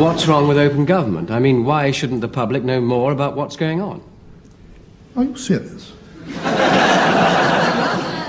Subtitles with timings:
[0.00, 1.30] what's wrong with open government?
[1.30, 4.02] I mean, why shouldn't the public know more about what's going on?
[5.16, 5.92] Are you serious?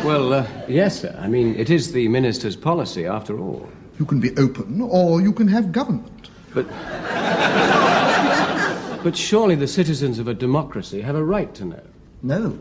[0.02, 1.16] Well, uh, yes, sir.
[1.22, 3.70] I mean, it is the minister's policy, after all.
[4.00, 6.32] You can be open, or you can have government.
[6.56, 6.66] But.
[9.04, 11.84] But surely the citizens of a democracy have a right to know.
[12.22, 12.60] No.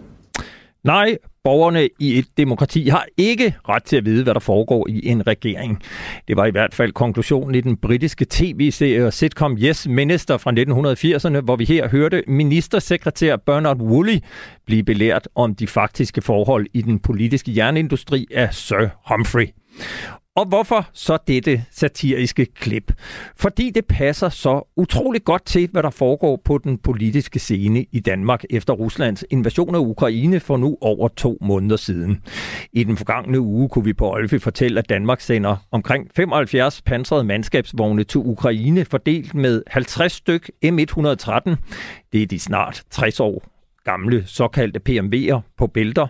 [0.85, 5.06] Nej, borgerne i et demokrati har ikke ret til at vide, hvad der foregår i
[5.06, 5.83] en regering.
[6.29, 10.51] Det var i hvert fald konklusionen i den britiske tv-serie og sitcom Yes Minister fra
[10.51, 14.19] 1980'erne, hvor vi her hørte ministersekretær Bernard Woolley
[14.66, 19.47] blive belært om de faktiske forhold i den politiske jernindustri af Sir Humphrey.
[20.37, 22.93] Og hvorfor så dette satiriske klip?
[23.37, 28.01] Fordi det passer så utroligt godt til, hvad der foregår på den politiske scene i
[28.01, 32.23] Danmark efter Ruslands invasion af Ukraine for nu over to måneder siden.
[32.73, 37.25] I den forgangne uge kunne vi på Olfi fortælle, at Danmark sender omkring 75 pansrede
[37.25, 41.55] mandskabsvogne til Ukraine, fordelt med 50 styk M113.
[42.12, 46.06] Det er de snart 60 år gamle såkaldte PMV'er på bælter,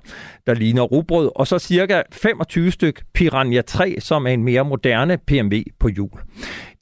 [0.46, 5.18] der ligner rugbrød, og så cirka 25 styk Piranha 3, som er en mere moderne
[5.26, 6.10] PMV på hjul.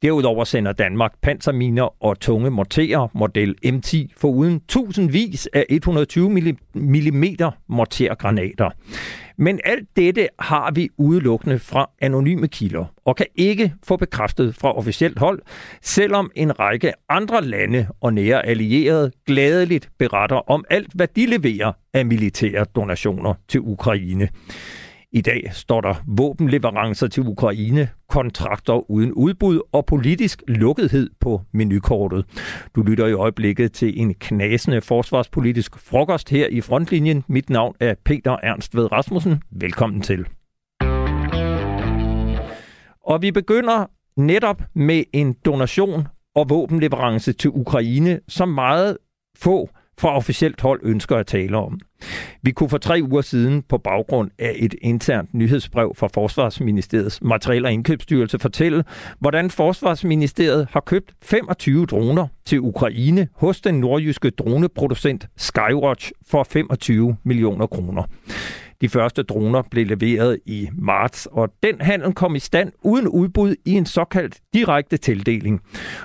[0.03, 6.31] Derudover sender Danmark panserminer og tunge morterer, model M10, for uden tusindvis af 120
[6.75, 7.25] mm
[7.69, 8.70] mortergranater.
[9.39, 14.77] Men alt dette har vi udelukkende fra anonyme kilder og kan ikke få bekræftet fra
[14.77, 15.42] officielt hold,
[15.83, 21.72] selvom en række andre lande og nære allierede gladeligt beretter om alt, hvad de leverer
[21.94, 24.28] af militære donationer til Ukraine.
[25.12, 32.25] I dag står der våbenleverancer til Ukraine, kontrakter uden udbud og politisk lukkethed på menukortet.
[32.75, 37.25] Du lytter i øjeblikket til en knasende forsvarspolitisk frokost her i frontlinjen.
[37.28, 39.42] Mit navn er Peter Ernst Ved Rasmussen.
[39.50, 40.27] Velkommen til.
[43.05, 48.97] Og vi begynder netop med en donation og våbenleverance til Ukraine, som meget
[49.38, 51.81] få fra officielt hold ønsker at tale om.
[52.42, 57.64] Vi kunne for tre uger siden på baggrund af et internt nyhedsbrev fra Forsvarsministeriets Materiel-
[57.64, 58.84] og Indkøbsstyrelse fortælle,
[59.20, 67.16] hvordan Forsvarsministeriet har købt 25 droner til Ukraine hos den nordjyske droneproducent Skywatch for 25
[67.25, 68.03] millioner kroner.
[68.81, 73.56] De første droner blev leveret i marts, og den handel kom i stand uden udbud
[73.66, 75.62] i en såkaldt direkte tildeling.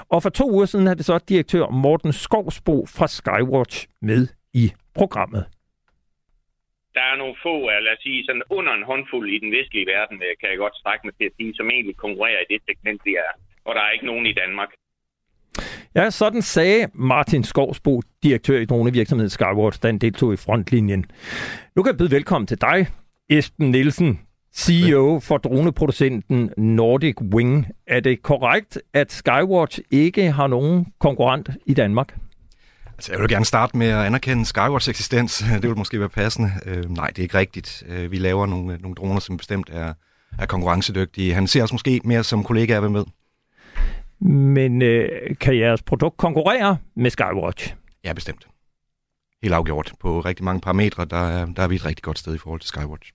[0.09, 5.45] Og for to uger siden havde så direktør Morten Skovsbo fra Skywatch med i programmet.
[6.93, 10.17] Der er nogle få, lad os sige, sådan under en håndfuld i den vestlige verden,
[10.39, 13.13] kan jeg godt strække mig til at sige, som egentlig konkurrerer i det segment, vi
[13.25, 13.31] er.
[13.65, 14.69] Og der er ikke nogen i Danmark.
[15.95, 21.05] Ja, sådan sagde Martin Skovsbo, direktør i dronevirksomheden Skywatch, da han deltog i frontlinjen.
[21.75, 22.87] Nu kan jeg byde velkommen til dig,
[23.29, 24.19] Esben Nielsen,
[24.55, 27.67] CEO for droneproducenten Nordic Wing.
[27.87, 32.15] Er det korrekt, at Skywatch ikke har nogen konkurrent i Danmark?
[32.93, 35.45] Altså, jeg vil gerne starte med at anerkende Skywatchs eksistens.
[35.61, 36.51] Det vil måske være passende.
[36.65, 37.83] Øh, nej, det er ikke rigtigt.
[37.89, 39.93] Øh, vi laver nogle, nogle droner, som bestemt er,
[40.39, 41.33] er konkurrencedygtige.
[41.33, 43.05] Han ser os måske mere som kollegaer, hvem ved?
[44.29, 47.75] Men øh, kan jeres produkt konkurrere med Skywatch?
[48.03, 48.47] Ja, bestemt.
[49.43, 49.93] Helt afgjort.
[49.99, 52.59] På rigtig mange parametre, der er, der er vi et rigtig godt sted i forhold
[52.59, 53.11] til Skywatch.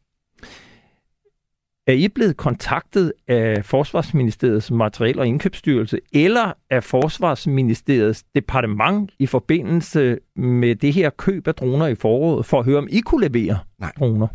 [1.87, 10.19] Er I blevet kontaktet af Forsvarsministeriets materiel- og indkøbsstyrelse eller af Forsvarsministeriets departement i forbindelse
[10.37, 13.59] med det her køb af droner i foråret, for at høre, om I kunne levere
[13.79, 14.27] Nej, droner?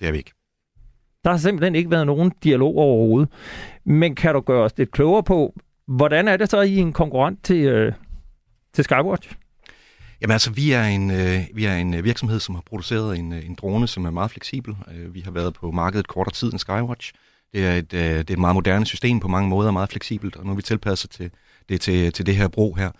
[0.00, 0.32] det er vi ikke.
[1.24, 3.28] Der har simpelthen ikke været nogen dialog overhovedet.
[3.84, 5.54] Men kan du gøre os lidt klogere på,
[5.88, 7.92] hvordan er det så, I er en konkurrent til, øh,
[8.74, 9.32] til Skywatch?
[10.20, 13.32] Jamen altså, vi er en, øh, vi er en øh, virksomhed, som har produceret en,
[13.32, 14.76] øh, en drone, som er meget fleksibel.
[14.94, 17.12] Øh, vi har været på markedet kortere tid end Skywatch.
[17.52, 20.36] Det er, et, øh, det er et meget moderne system på mange måder, meget fleksibelt,
[20.36, 21.30] og nu er vi tilpasset til
[21.68, 22.90] det, til, til det her brug her.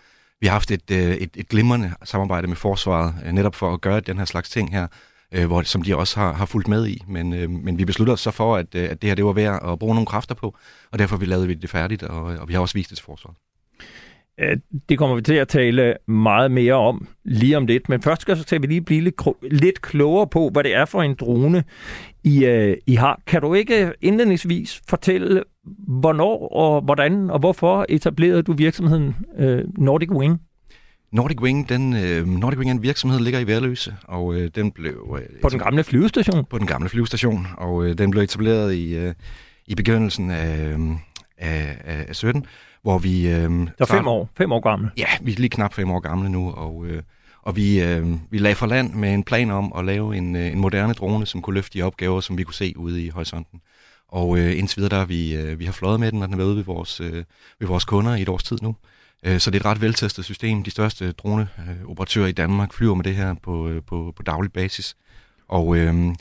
[0.41, 3.81] Vi har haft et, øh, et, et glimrende samarbejde med forsvaret, øh, netop for at
[3.81, 4.87] gøre den her slags ting her,
[5.33, 7.03] øh, hvor, som de også har, har fulgt med i.
[7.07, 9.33] Men, øh, men vi besluttede os så for, at, øh, at det her det var
[9.33, 10.55] værd at bruge nogle kræfter på,
[10.91, 12.97] og derfor vi lavede vi det færdigt, og, øh, og vi har også vist det
[12.97, 13.37] til forsvaret.
[14.89, 17.89] Det kommer vi til at tale meget mere om lige om lidt.
[17.89, 19.15] Men først skal, så skal vi lige blive lidt,
[19.51, 21.63] lidt klogere på, hvad det er for en drone,
[22.23, 23.21] I, uh, I har.
[23.27, 25.43] Kan du ikke indledningsvis fortælle,
[25.87, 30.41] hvornår og hvordan og hvorfor etablerede du virksomheden uh, Nordic Wing?
[31.11, 34.51] Nordic Wing, den, øh, Nordic Wing er en virksomhed, der ligger i Værløse, og øh,
[34.55, 35.17] den blev...
[35.21, 36.45] Øh, På den gamle flyvestation?
[36.45, 39.13] På den gamle flyvestation, og øh, den blev etableret i, øh,
[39.67, 40.77] i begyndelsen af,
[41.37, 41.77] af,
[42.07, 42.45] af 17,
[42.81, 43.27] hvor vi...
[43.27, 44.91] Øh, det var fem år, fem år gamle.
[44.97, 47.01] Ja, vi er lige knap fem år gamle nu, og, øh,
[47.41, 50.51] og vi, øh, vi lagde for land med en plan om at lave en, øh,
[50.51, 53.61] en moderne drone, som kunne løfte de opgaver, som vi kunne se ude i horisonten.
[54.09, 56.45] Og øh, indtil videre, der vi, øh, vi har fløjet med den, og den er
[56.45, 57.23] ude ved vores, øh,
[57.59, 58.75] ved vores kunder i et års tid nu.
[59.23, 60.63] Øh, så det er et ret veltestet system.
[60.63, 64.95] De største droneoperatører i Danmark flyver med det her på, øh, på, på daglig basis.
[65.47, 66.15] Og øh,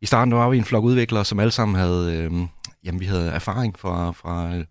[0.00, 2.32] i starten var vi en flok udviklere, som alle sammen havde, øh,
[2.84, 4.64] jamen, vi havde erfaring fra, fra øh,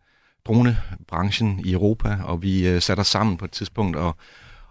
[0.46, 4.16] dronebranchen i Europa, og vi øh, satte os sammen på et tidspunkt og,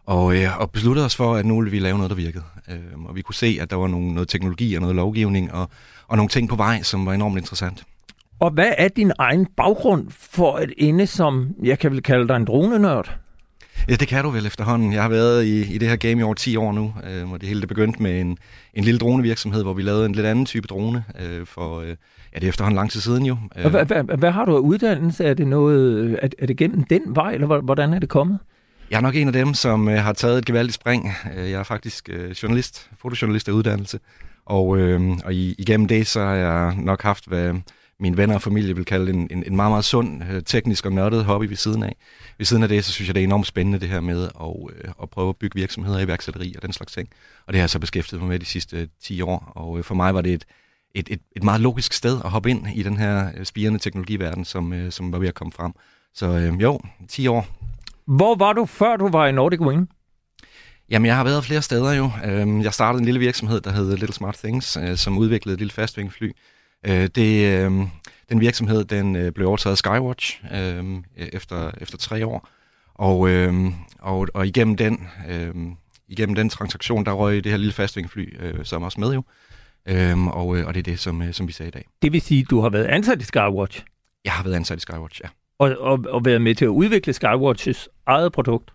[0.06, 2.44] og, øh, og besluttede os for, at nu ville vi lave noget, der virkede.
[2.68, 5.70] Øh, og vi kunne se, at der var nogle, noget teknologi og noget lovgivning og,
[6.06, 7.84] og nogle ting på vej, som var enormt interessant.
[8.40, 12.36] Og hvad er din egen baggrund for at ende som, jeg kan vel kalde dig
[12.36, 13.16] en dronenørd?
[13.88, 14.92] Ja, det kan du vel efterhånden.
[14.92, 17.36] Jeg har været i, i det her game i over 10 år nu, øh, hvor
[17.36, 18.38] det hele det begyndte med en,
[18.74, 21.94] en lille dronevirksomhed, hvor vi lavede en lidt anden type drone øh, for, øh, ja,
[22.34, 23.36] det er efterhånden lang tid siden jo.
[23.64, 25.24] Og hvad, hvad, hvad har du af uddannelse?
[25.24, 28.38] Er det, noget, er, er det gennem den vej, eller hvordan er det kommet?
[28.90, 31.12] Jeg er nok en af dem, som øh, har taget et gevaldigt spring.
[31.36, 33.98] Øh, jeg er faktisk øh, journalist, fotojournalist af uddannelse,
[34.46, 37.54] og, øh, og i, igennem det så har jeg nok haft, hvad
[38.00, 40.92] mine venner og familie vil kalde en, en, en meget, meget sund, øh, teknisk og
[40.92, 41.96] nørdet hobby ved siden af.
[42.38, 44.84] Ved siden af det, så synes jeg, det er enormt spændende det her med at,
[44.84, 47.08] øh, at prøve at bygge virksomheder i værksætteri og den slags ting.
[47.46, 49.94] Og det har jeg så beskæftiget mig med de sidste 10 år, og øh, for
[49.94, 50.44] mig var det et,
[50.94, 54.90] et, et, et meget logisk sted at hoppe ind i den her spirende teknologiverden, som,
[54.90, 55.72] som var ved at komme frem.
[56.14, 57.46] Så øh, jo, 10 år.
[58.06, 59.90] Hvor var du, før du var i Nordic Wing?
[60.90, 62.10] Jamen, jeg har været flere steder jo.
[62.24, 65.72] Øhm, jeg startede en lille virksomhed, der hed Little Smart Things, som udviklede et lille
[65.72, 66.32] fastvingfly,
[66.86, 67.72] Øh, det, øh,
[68.28, 70.84] den virksomhed den øh, blev overtaget af Skywatch øh,
[71.16, 72.48] efter, efter tre år,
[72.94, 73.54] og, øh,
[73.98, 75.54] og, og igennem den øh,
[76.08, 79.22] igennem den transaktion, der røg det her lille fastvingfly, øh, som også med jo.
[79.86, 81.88] Øhm, og, øh, og det er det, som, øh, som vi sagde i dag.
[82.02, 83.84] Det vil sige, at du har været ansat i Skywatch?
[84.24, 85.28] Jeg har været ansat i Skywatch, ja.
[85.58, 88.70] Og, og, og været med til at udvikle Skywatches eget produkt?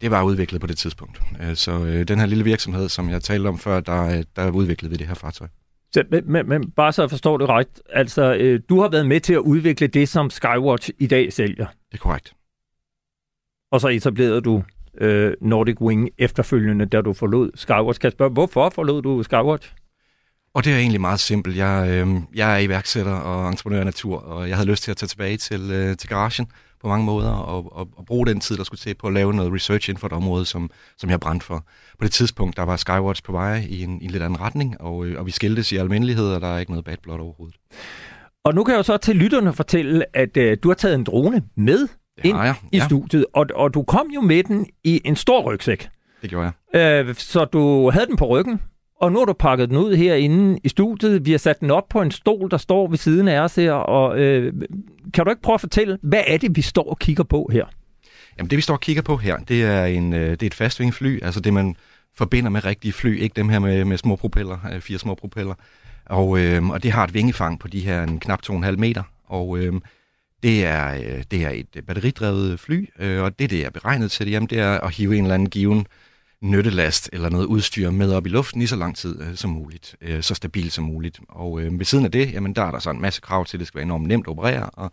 [0.00, 1.20] Det var udviklet på det tidspunkt.
[1.40, 4.90] Øh, så øh, den her lille virksomhed, som jeg talte om før, der, der udviklede
[4.90, 5.48] vi det her fartøj.
[5.94, 9.20] Så, men, men bare så jeg forstår det ret, altså øh, du har været med
[9.20, 11.66] til at udvikle det, som Skywatch i dag sælger.
[11.66, 12.32] Det er korrekt.
[13.72, 14.62] Og så etablerede du
[15.00, 18.00] øh, Nordic Wing efterfølgende, da du forlod Skywatch.
[18.00, 19.72] Kan jeg spørge, hvorfor forlod du Skywatch?
[20.54, 21.56] Og det er egentlig meget simpelt.
[21.56, 24.96] Jeg, øh, jeg er iværksætter og entreprenør af natur, og jeg havde lyst til at
[24.96, 26.46] tage tilbage til, øh, til garagen
[26.84, 29.32] på mange måder, og, og, og bruge den tid, der skulle til på at lave
[29.34, 31.64] noget research inden for et område, som, som jeg brændte for.
[31.98, 34.80] På det tidspunkt, der var Skywatch på vej i en, i en lidt anden retning,
[34.80, 37.56] og, øh, og vi skiltes i almindelighed, og der er ikke noget bad blood overhovedet.
[38.44, 41.04] Og nu kan jeg jo så til lytterne fortælle, at øh, du har taget en
[41.04, 41.88] drone med
[42.24, 42.76] ind jeg, ja.
[42.78, 45.88] i studiet, og, og du kom jo med den i en stor rygsæk.
[46.22, 47.06] Det gjorde jeg.
[47.06, 48.60] Øh, så du havde den på ryggen,
[49.04, 51.26] og nu har du pakket den ud herinde i studiet.
[51.26, 53.72] Vi har sat den op på en stol, der står ved siden af os her.
[53.72, 54.52] Og øh,
[55.14, 57.66] kan du ikke prøve at fortælle, hvad er det, vi står og kigger på her?
[58.38, 60.54] Jamen det, vi står og kigger på her, det er, en, øh, det er et
[60.54, 61.22] fastvingfly.
[61.22, 61.76] Altså det, man
[62.14, 63.20] forbinder med rigtige fly.
[63.20, 65.54] Ikke dem her med, med små propeller, øh, fire små propeller.
[66.06, 69.02] Og, øh, og det har et vingefang på de her en knap 2,5 meter.
[69.26, 69.72] Og øh,
[70.42, 74.30] det, er, øh, det er et batteridrevet fly, øh, og det, det er beregnet til,
[74.30, 75.86] jamen, det er at hive en eller anden given
[76.40, 79.96] nyttelast eller noget udstyr med op i luften i så lang tid øh, som muligt,
[80.00, 81.20] øh, så stabilt som muligt.
[81.28, 83.56] Og øh, ved siden af det, jamen der er der så en masse krav til,
[83.56, 84.92] at det skal være enormt nemt at operere, og,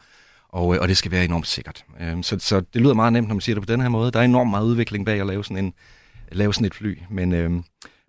[0.50, 1.86] og, øh, og det skal være enormt sikkert.
[2.02, 4.12] Øh, så, så det lyder meget nemt, når man siger det på den her måde.
[4.12, 5.74] Der er enormt meget udvikling bag at lave sådan, en,
[6.32, 7.52] lave sådan et fly, men, øh,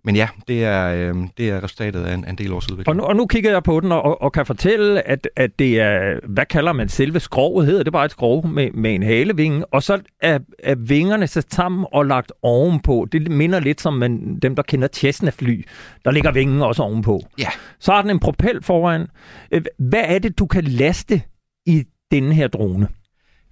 [0.05, 2.87] men ja, det er, øh, det er resultatet af en, en del års udvikling.
[2.87, 5.79] Og nu, og nu kigger jeg på den og, og kan fortælle, at, at det
[5.79, 9.65] er, hvad kalder man selve skroget, hedder det bare et skrog med, med en halevinge,
[9.65, 13.07] og så er, er vingerne sat sammen og lagt ovenpå.
[13.11, 15.65] Det minder lidt som man, dem, der kender Cessna-fly.
[16.05, 17.21] Der ligger vingen også ovenpå.
[17.39, 17.49] Ja.
[17.79, 19.07] Så har den en propel foran.
[19.51, 21.21] Øh, hvad er det, du kan laste
[21.65, 22.87] i denne her drone?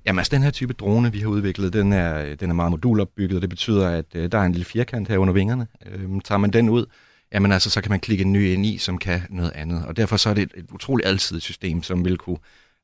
[0.05, 3.36] Jamen altså, den her type drone, vi har udviklet, den er, den er meget modulopbygget,
[3.36, 5.67] og det betyder, at øh, der er en lille firkant her under vingerne.
[5.86, 6.86] Øh, tager man den ud,
[7.34, 9.86] jamen altså, så kan man klikke en ny ind i, som kan noget andet.
[9.86, 12.38] Og derfor så er det et, et utroligt alsidigt system, som vil kunne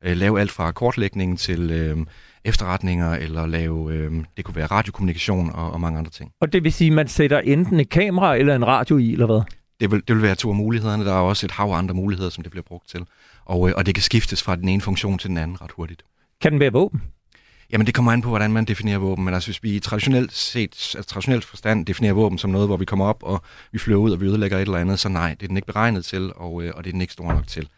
[0.03, 1.97] øh, lave alt fra kortlægning til øh,
[2.45, 6.31] efterretninger, eller lave, øh, det kunne være radiokommunikation og, og mange andre ting.
[6.41, 9.25] Og det vil sige, at man sætter enten et kamera eller en radio i, eller
[9.25, 9.41] hvad?
[9.79, 11.05] Det vil, det vil være to af mulighederne.
[11.05, 13.05] Der er også et hav andre muligheder, som det bliver brugt til.
[13.45, 16.03] Og, øh, og det kan skiftes fra den ene funktion til den anden ret hurtigt.
[16.41, 17.01] Kan den være våben?
[17.71, 20.93] Jamen det kommer an på, hvordan man definerer våben, men altså hvis vi traditionelt set,
[20.95, 23.41] altså traditionelt forstand definerer våben som noget, hvor vi kommer op, og
[23.71, 25.67] vi flyver ud, og vi ødelægger et eller andet, så nej, det er den ikke
[25.67, 27.69] beregnet til, og, øh, og det er den ikke stor nok til.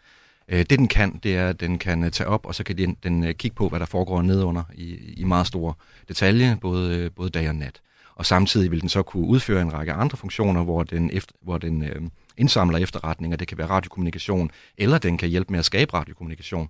[0.49, 2.77] Øh, det den kan, det er, at den kan øh, tage op, og så kan
[2.77, 5.73] den, den øh, kigge på, hvad der foregår nedunder i, i meget store
[6.07, 7.81] detalje, både, øh, både dag og nat.
[8.15, 11.57] Og samtidig vil den så kunne udføre en række andre funktioner, hvor den, efter, hvor
[11.57, 12.01] den øh,
[12.37, 13.37] indsamler efterretninger.
[13.37, 16.69] Det kan være radiokommunikation, eller den kan hjælpe med at skabe radiokommunikation.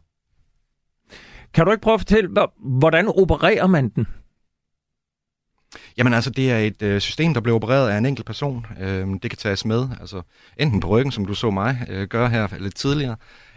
[1.53, 4.08] Kan du ikke prøve at fortælle, hvordan opererer man den?
[5.98, 8.65] Jamen altså, det er et øh, system, der bliver opereret af en enkelt person.
[8.79, 10.22] Øh, det kan tages med, altså
[10.58, 13.15] enten på ryggen, som du så mig øh, gøre her lidt tidligere,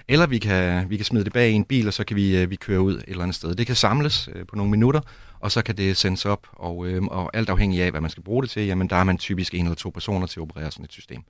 [0.09, 2.37] Eller vi kan, vi kan smide det bag i en bil, og så kan vi,
[2.37, 3.55] øh, vi køre ud et eller andet sted.
[3.55, 5.01] Det kan samles øh, på nogle minutter,
[5.41, 8.23] og så kan det sendes op, og, øh, og alt afhængig af, hvad man skal
[8.23, 10.71] bruge det til, jamen der er man typisk en eller to personer til at operere
[10.71, 11.23] sådan et system.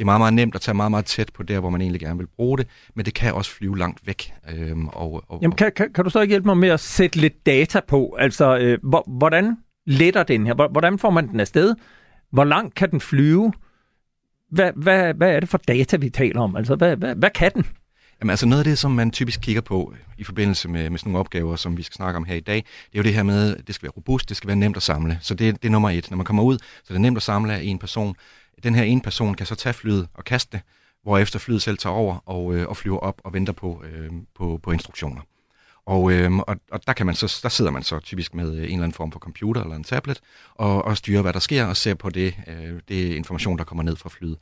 [0.00, 2.00] Det er meget, meget nemt at tage meget, meget tæt på der, hvor man egentlig
[2.00, 4.32] gerne vil bruge det, men det kan også flyve langt væk.
[4.50, 7.18] Øh, og, og, Jamen, kan, kan, kan du så ikke hjælpe mig med at sætte
[7.18, 8.16] lidt data på?
[8.18, 10.68] Altså, øh, hvor, hvordan letter den her?
[10.68, 11.74] Hvordan får man den afsted?
[12.32, 13.52] Hvor langt kan den flyve?
[14.50, 16.56] Hvad, hvad, hvad er det for data, vi taler om?
[16.56, 17.66] Altså, hvad, hvad, hvad kan den?
[18.20, 21.12] Jamen altså noget af det, som man typisk kigger på i forbindelse med, med sådan
[21.12, 23.22] nogle opgaver, som vi skal snakke om her i dag, det er jo det her
[23.22, 25.18] med, at det skal være robust, det skal være nemt at samle.
[25.22, 26.10] Så det, det er nummer et.
[26.10, 28.14] Når man kommer ud, så er det nemt at samle af en person.
[28.62, 30.60] Den her ene person kan så tage flyet og kaste det,
[31.02, 34.60] hvorefter flyet selv tager over og, øh, og flyver op og venter på, øh, på,
[34.62, 35.20] på instruktioner.
[35.86, 38.56] Og, øh, og, og der, kan man så, der sidder man så typisk med øh,
[38.56, 40.20] en eller anden form for computer eller en tablet
[40.54, 43.82] og, og styrer, hvad der sker, og ser på det, øh, det information, der kommer
[43.82, 44.36] ned fra flyet.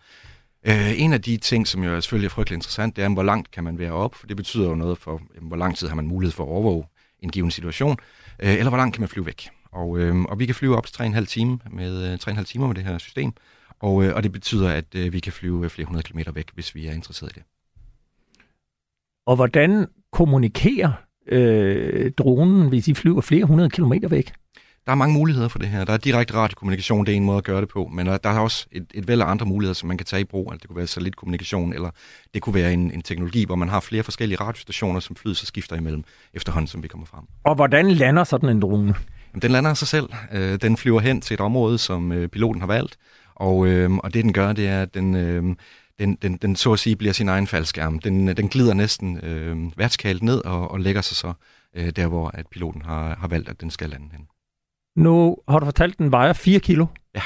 [0.65, 3.51] Øh, en af de ting, som jo selvfølgelig er frygtelig interessant, det er, hvor langt
[3.51, 5.95] kan man være op, for det betyder jo noget for, øhm, hvor lang tid har
[5.95, 6.85] man mulighed for at overvåge
[7.21, 7.97] en given situation,
[8.39, 9.49] øh, eller hvor langt kan man flyve væk.
[9.73, 12.75] Og, øh, og vi kan flyve op til 3,5 timer med, øh, 3,5 timer med
[12.75, 13.33] det her system,
[13.81, 16.75] og, øh, og det betyder, at øh, vi kan flyve flere hundrede kilometer væk, hvis
[16.75, 17.43] vi er interesseret i det.
[19.27, 20.93] Og hvordan kommunikerer
[21.29, 24.33] øh, dronen, hvis I flyver flere hundrede kilometer væk?
[24.87, 25.85] Der er mange muligheder for det her.
[25.85, 28.39] Der er direkte radiokommunikation, det er en måde at gøre det på, men der er
[28.39, 30.53] også et, et væld af andre muligheder, som man kan tage i brug.
[30.53, 31.91] Altså, det kunne være satellitkommunikation, eller
[32.35, 35.47] det kunne være en, en teknologi, hvor man har flere forskellige radiostationer, som flyet så
[35.47, 36.05] skifter imellem
[36.35, 37.25] efterhånden, som vi kommer frem.
[37.45, 38.95] Og hvordan lander sådan en drone?
[39.33, 40.09] Jamen, den lander af sig selv.
[40.33, 42.97] Øh, den flyver hen til et område, som øh, piloten har valgt,
[43.39, 45.57] og, øh, og det den gør, det er, at den, øh,
[45.99, 47.99] den, den, den så at sige bliver sin egen faldskærm.
[47.99, 51.33] Den, den glider næsten øh, vertikalt ned og, og lægger sig så
[51.77, 54.27] øh, der, hvor at piloten har, har valgt, at den skal lande hen.
[54.97, 56.87] Nu har du fortalt, at den vejer 4 kilo.
[57.15, 57.23] Ja.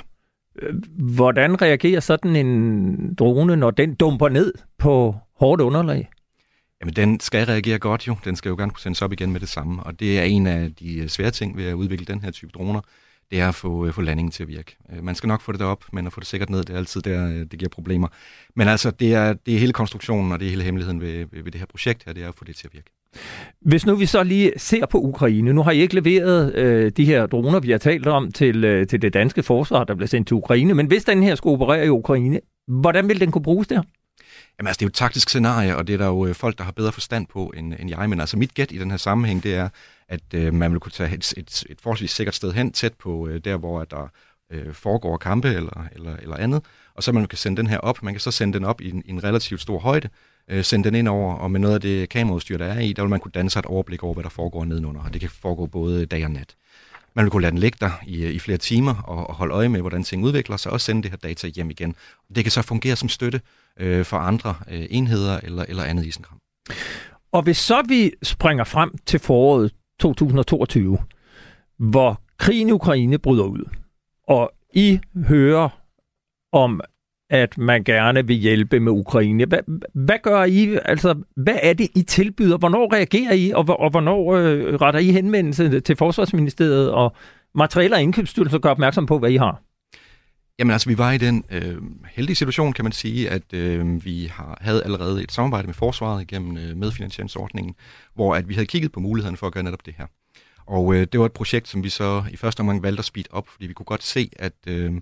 [0.62, 0.74] Øh,
[1.16, 6.08] hvordan reagerer sådan en drone, når den dumper ned på hårdt underlag?
[6.80, 8.16] Jamen, den skal reagere godt jo.
[8.24, 9.82] Den skal jo gerne kunne sendes op igen med det samme.
[9.82, 12.80] Og det er en af de svære ting ved at udvikle den her type droner.
[13.32, 14.76] Det er at få, få landingen til at virke.
[14.92, 16.78] Øh, man skal nok få det derop, men at få det sikkert ned, det er
[16.78, 18.08] altid der, øh, det giver problemer.
[18.56, 21.42] Men altså, det er, det er hele konstruktionen, og det er hele hemmeligheden ved, ved,
[21.42, 22.90] ved det her projekt her, det er at få det til at virke.
[23.60, 27.04] Hvis nu vi så lige ser på Ukraine, nu har I ikke leveret øh, de
[27.04, 30.28] her droner, vi har talt om, til, øh, til det danske forsvar, der bliver sendt
[30.28, 33.68] til Ukraine, men hvis den her skulle operere i Ukraine, hvordan vil den kunne bruges
[33.68, 33.82] der?
[34.58, 36.58] Jamen altså, det er jo et taktisk scenarie, og det er der jo øh, folk,
[36.58, 38.08] der har bedre forstand på end, end jeg.
[38.08, 39.68] Men altså, mit gæt i den her sammenhæng, det er,
[40.12, 43.28] at øh, man vil kunne tage et, et, et forholdsvis sikkert sted hen, tæt på
[43.28, 44.08] øh, der, hvor der
[44.50, 46.64] øh, foregår kampe eller, eller, eller andet.
[46.94, 48.02] Og så man kan sende den her op.
[48.02, 50.08] Man kan så sende den op i en, i en relativt stor højde,
[50.48, 53.02] øh, sende den ind over, og med noget af det kameraudstyr, der er i, der
[53.02, 55.30] vil man kunne danne sig et overblik over, hvad der foregår nedenunder, og det kan
[55.30, 56.54] foregå både dag og nat.
[57.14, 59.54] Man vil kunne lade den ligge der i, øh, i flere timer og, og holde
[59.54, 61.94] øje med, hvordan ting udvikler sig, og sende det her data hjem igen.
[62.34, 63.40] Det kan så fungere som støtte
[63.76, 66.38] øh, for andre øh, enheder eller, eller andet isenkram.
[67.32, 70.98] Og hvis så vi springer frem til foråret 2022,
[71.78, 73.68] hvor krigen i Ukraine bryder ud,
[74.28, 75.68] og I hører
[76.52, 76.80] om
[77.30, 79.44] at man gerne vil hjælpe med Ukraine.
[79.44, 79.58] Hvad,
[79.94, 80.78] hvad gør I?
[80.84, 82.58] Altså, hvad er det, I tilbyder?
[82.58, 87.12] Hvornår reagerer I, og, og hvornår øh, retter I henvendelse til Forsvarsministeriet og
[87.54, 89.62] Materiel- og Indkøbsstyrelsen gør opmærksom på, hvad I har?
[90.62, 91.76] Jamen altså, vi var i den øh,
[92.10, 96.22] heldige situation, kan man sige, at øh, vi har, havde allerede et samarbejde med Forsvaret
[96.22, 97.74] igennem øh, medfinansieringsordningen,
[98.14, 100.06] hvor at vi havde kigget på muligheden for at gøre netop det her.
[100.66, 103.24] Og øh, det var et projekt, som vi så i første omgang valgte at speed
[103.30, 104.92] op, fordi vi kunne godt se, at øh,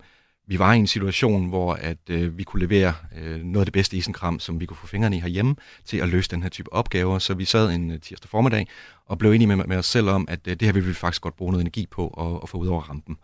[0.46, 3.72] vi var i en situation, hvor at øh, vi kunne levere øh, noget af det
[3.72, 6.72] bedste isenkram, som vi kunne få fingrene i herhjemme, til at løse den her type
[6.72, 7.18] opgaver.
[7.18, 8.66] Så vi sad en øh, tirsdag formiddag
[9.06, 11.22] og blev enige med, med os selv om, at øh, det her ville vi faktisk
[11.22, 13.16] godt bruge noget energi på at, og få ud over rampen.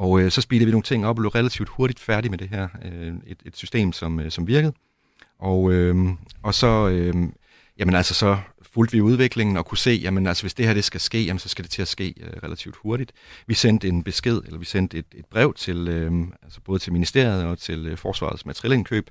[0.00, 2.48] Og øh, så speedede vi nogle ting op og blev relativt hurtigt færdige med det
[2.48, 2.68] her.
[2.84, 4.72] Øh, et, et system, som, øh, som virkede.
[5.38, 5.96] Og, øh,
[6.42, 7.14] og så, øh,
[7.78, 8.36] jamen altså, så
[8.74, 11.38] fulgte vi udviklingen og kunne se, jamen altså hvis det her det skal ske, jamen
[11.38, 13.12] så skal det til at ske øh, relativt hurtigt.
[13.46, 16.92] Vi sendte en besked, eller vi sendte et, et brev til, øh, altså både til
[16.92, 19.10] ministeriet og til øh, Forsvarets materielindkøb,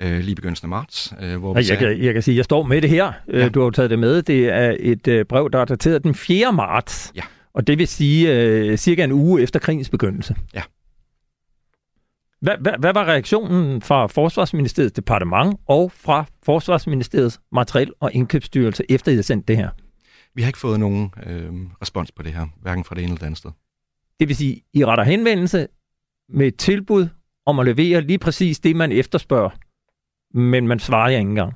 [0.00, 1.12] øh, lige begyndelsen af marts.
[1.20, 3.12] Øh, hvor vi jeg, kan, jeg kan sige, jeg står med det her.
[3.28, 3.48] Øh, ja.
[3.48, 4.22] Du har jo taget det med.
[4.22, 6.52] Det er et øh, brev, der er dateret den 4.
[6.52, 7.12] marts.
[7.16, 7.22] Ja.
[7.58, 10.36] Og det vil sige øh, cirka en uge efter krigens begyndelse.
[10.54, 10.62] Ja.
[12.40, 19.12] Hvad, hvad, hvad var reaktionen fra Forsvarsministeriets departement og fra Forsvarsministeriets materiel- og indkøbsstyrelse, efter
[19.12, 19.70] I havde sendt det her?
[20.34, 23.18] Vi har ikke fået nogen øh, respons på det her, hverken fra det ene eller
[23.18, 23.50] det andet sted.
[24.20, 25.68] Det vil sige, I retter henvendelse
[26.28, 27.08] med et tilbud
[27.46, 29.50] om at levere lige præcis det, man efterspørger,
[30.38, 31.54] men man svarer jer ikke engang.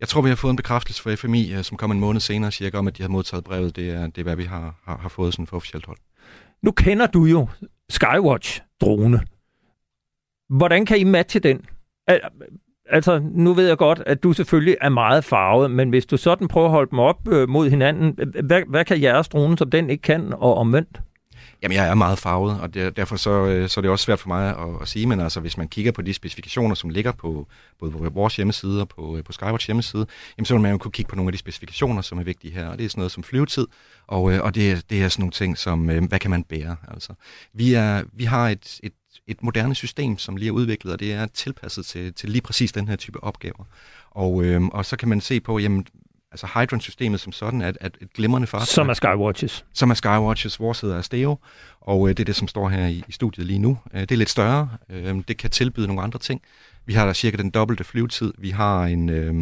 [0.00, 2.52] Jeg tror, vi har fået en bekræftelse fra FMI, øh, som kom en måned senere
[2.52, 3.76] cirka, om, at de har modtaget brevet.
[3.76, 5.98] Det er, det er hvad vi har, har, har fået sådan for officielt hold.
[6.62, 7.48] Nu kender du jo
[7.92, 9.20] Skywatch-drone.
[10.48, 11.60] Hvordan kan I matche den?
[12.90, 16.48] altså, nu ved jeg godt, at du selvfølgelig er meget farvet, men hvis du sådan
[16.48, 19.70] prøver at holde dem op øh, mod hinanden, øh, hvad, hvad kan jeres drone, som
[19.70, 21.00] den ikke kan, og omvendt?
[21.62, 24.20] Jamen, jeg er meget farvet, og det, derfor så, øh, så er det også svært
[24.20, 27.12] for mig at, at sige, men altså, hvis man kigger på de specifikationer, som ligger
[27.12, 30.06] på både på vores hjemmeside og på, øh, på Skywatch hjemmeside,
[30.38, 32.54] jamen, så vil man jo kunne kigge på nogle af de specifikationer, som er vigtige
[32.54, 33.66] her, og det er sådan noget som flyvetid,
[34.06, 36.76] og, øh, og det, det er sådan nogle ting som, hvad kan man bære?
[36.88, 37.12] Altså,
[37.52, 38.92] vi, er, vi har et, et
[39.26, 42.72] et moderne system, som lige er udviklet, og det er tilpasset til, til lige præcis
[42.72, 43.64] den her type opgaver.
[44.10, 45.86] Og, øh, og så kan man se på, jamen,
[46.34, 48.64] altså Hydron-systemet som sådan er et, et glimrende fartøj.
[48.64, 49.64] Som er Skywatches.
[49.72, 50.60] Som er Skywatches.
[50.60, 51.38] Vores hedder Asteo,
[51.80, 53.78] og øh, det er det, som står her i, i studiet lige nu.
[53.94, 54.68] Øh, det er lidt større.
[54.90, 56.42] Øh, det kan tilbyde nogle andre ting.
[56.86, 58.32] Vi har der cirka den dobbelte flyvetid.
[58.38, 59.34] Vi har en, øh,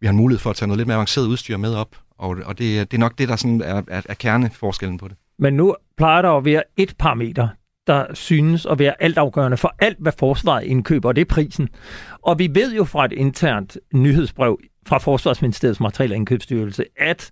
[0.00, 2.36] vi har en mulighed for at tage noget lidt mere avanceret udstyr med op, og,
[2.44, 5.16] og det, det er nok det, der sådan er, er, er kerneforskellen på det.
[5.38, 7.48] Men nu plejer der at være et parameter,
[7.86, 11.68] der synes at være altafgørende for alt, hvad forsvaret indkøber, og det er prisen.
[12.22, 17.30] Og vi ved jo fra et internt nyhedsbrev fra Forsvarsministeriets materielle indkøbsstyrelse, at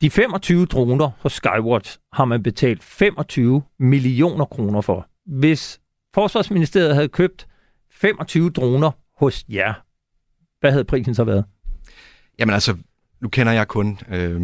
[0.00, 5.08] de 25 droner hos Skywatch har man betalt 25 millioner kroner for.
[5.26, 5.80] Hvis
[6.14, 7.46] Forsvarsministeriet havde købt
[7.90, 9.74] 25 droner hos jer,
[10.60, 11.44] hvad havde prisen så været?
[12.38, 12.76] Jamen altså,
[13.20, 14.40] nu kender jeg kun øh,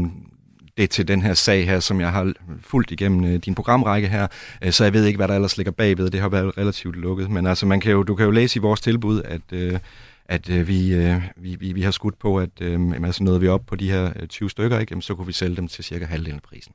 [0.80, 4.26] det til den her sag her, som jeg har fulgt igennem øh, din programrække her,
[4.64, 6.10] øh, så jeg ved ikke, hvad der ellers ligger bagved.
[6.10, 8.60] Det har været relativt lukket, men altså, man kan jo, du kan jo læse i
[8.60, 9.78] vores tilbud, at, øh,
[10.26, 13.49] at øh, vi, øh, vi, vi, vi har skudt på, at øh, altså nåede vi
[13.49, 15.84] op på de her øh, 20 stykker, ikke, jamen, så kunne vi sælge dem til
[15.84, 16.72] cirka halvdelen af prisen.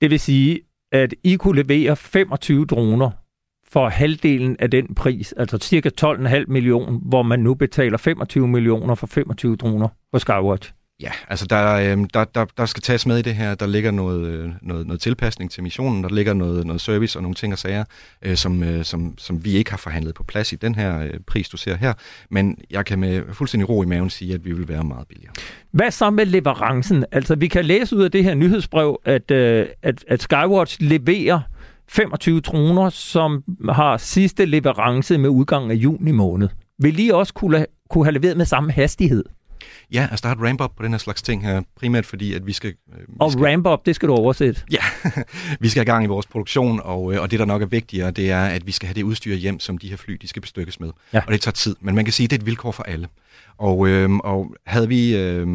[0.00, 0.60] Det vil sige,
[0.92, 3.10] at I kunne levere 25 droner
[3.68, 8.94] for halvdelen af den pris, altså cirka 12,5 millioner, hvor man nu betaler 25 millioner
[8.94, 10.72] for 25 droner på Skywatch.
[11.02, 13.54] Ja, altså der, øh, der, der, der skal tages med i det her.
[13.54, 17.22] Der ligger noget, øh, noget, noget tilpasning til missionen, der ligger noget, noget service og
[17.22, 17.84] nogle ting og sager,
[18.22, 21.10] øh, som, øh, som, som vi ikke har forhandlet på plads i den her øh,
[21.26, 21.92] pris, du ser her.
[22.30, 25.32] Men jeg kan med fuldstændig ro i maven sige, at vi vil være meget billigere.
[25.70, 27.04] Hvad så med leverancen?
[27.12, 31.40] Altså vi kan læse ud af det her nyhedsbrev, at, øh, at, at Skywatch leverer
[31.88, 36.48] 25 troner, som har sidste leverance med udgangen af juni måned.
[36.78, 39.24] Vil I også kunne, kunne have leveret med samme hastighed?
[39.92, 42.74] Ja, at starte ramp-up på den her slags ting her, primært fordi, at vi skal...
[42.92, 44.60] Øh, vi og skal, ramp-up, det skal du oversætte.
[44.70, 44.84] Ja,
[45.60, 48.10] vi skal have gang i vores produktion, og, øh, og det, der nok er vigtigere,
[48.10, 50.42] det er, at vi skal have det udstyr hjem, som de her fly, de skal
[50.42, 50.90] bestykkes med.
[51.12, 51.20] Ja.
[51.26, 53.08] Og det tager tid, men man kan sige, at det er et vilkår for alle.
[53.58, 55.16] Og, øh, og havde vi...
[55.16, 55.46] Øh,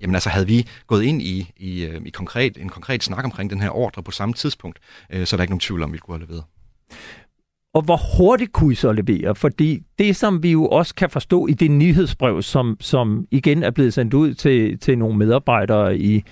[0.00, 3.50] Jamen altså, havde vi gået ind i, i, øh, i konkret, en konkret snak omkring
[3.50, 4.78] den her ordre på samme tidspunkt,
[5.10, 6.44] øh, så er der ikke nogen tvivl om, vi kunne have leveret.
[7.74, 9.34] Og hvor hurtigt kunne I så levere?
[9.34, 13.70] Fordi det, som vi jo også kan forstå i det nyhedsbrev, som, som igen er
[13.70, 16.24] blevet sendt ud til, til nogle medarbejdere i,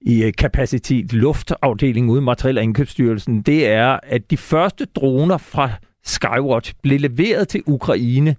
[0.00, 5.70] i øh, kapacitet luftafdelingen uden materiel og indkøbsstyrelsen, det er, at de første droner fra
[6.04, 8.36] Skywatch blev leveret til Ukraine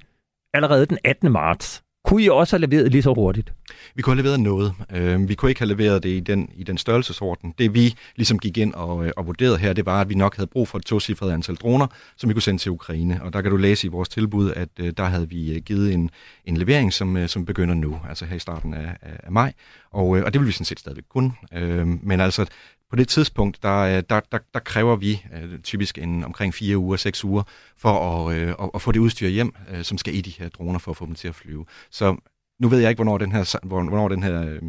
[0.54, 1.32] allerede den 18.
[1.32, 1.83] marts.
[2.06, 3.54] Kunne I også have leveret lige så hurtigt?
[3.96, 4.74] Vi kunne have leveret noget.
[4.92, 7.54] Øh, vi kunne ikke have leveret det i den, i den størrelsesorden.
[7.58, 10.36] Det vi ligesom gik ind og, øh, og vurderede her, det var, at vi nok
[10.36, 11.88] havde brug for et tocifret antal droner,
[12.18, 13.24] som vi kunne sende til Ukraine.
[13.24, 15.94] Og der kan du læse i vores tilbud, at øh, der havde vi øh, givet
[15.94, 16.10] en,
[16.46, 19.54] en levering, som, øh, som begynder nu, altså her i starten af, af, af maj.
[19.92, 21.32] Og, øh, og det vil vi sådan set stadigvæk kunne.
[21.54, 22.46] Øh, men altså,
[22.94, 26.78] på det tidspunkt, der, øh, der, der, der kræver vi øh, typisk en omkring fire
[26.78, 27.44] uger, seks uger,
[27.78, 30.80] for at, øh, at, at få det udstyr hjem, som skal i de her droner,
[30.80, 31.66] for at få dem til at flyve.
[31.92, 32.16] Så
[32.60, 34.62] nu ved jeg ikke, hvornår den her, hvornår den her øh,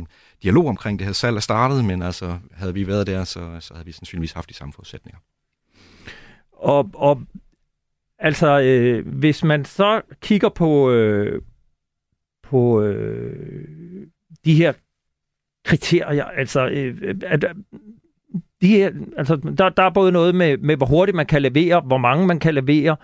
[0.43, 3.75] dialog omkring det her salg er startet, men altså, havde vi været der, så, så
[3.75, 5.19] havde vi sandsynligvis haft de samme forudsætninger.
[6.53, 7.23] Og, og
[8.19, 11.43] altså, øh, hvis man så kigger på, øh,
[12.43, 14.07] på øh,
[14.45, 14.73] de her
[15.65, 17.45] kriterier, altså, øh, at,
[18.64, 21.81] de her, altså, der, der er både noget med, med, hvor hurtigt man kan levere,
[21.81, 22.96] hvor mange man kan levere,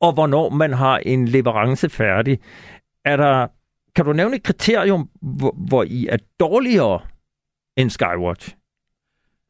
[0.00, 2.38] og hvornår man har en leverance færdig.
[3.04, 3.46] Er der,
[3.96, 7.00] kan du nævne et kriterium, hvor, hvor I er dårligere
[7.76, 8.54] end Skywatch?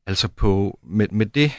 [0.06, 1.52] Altså på, med, med, det,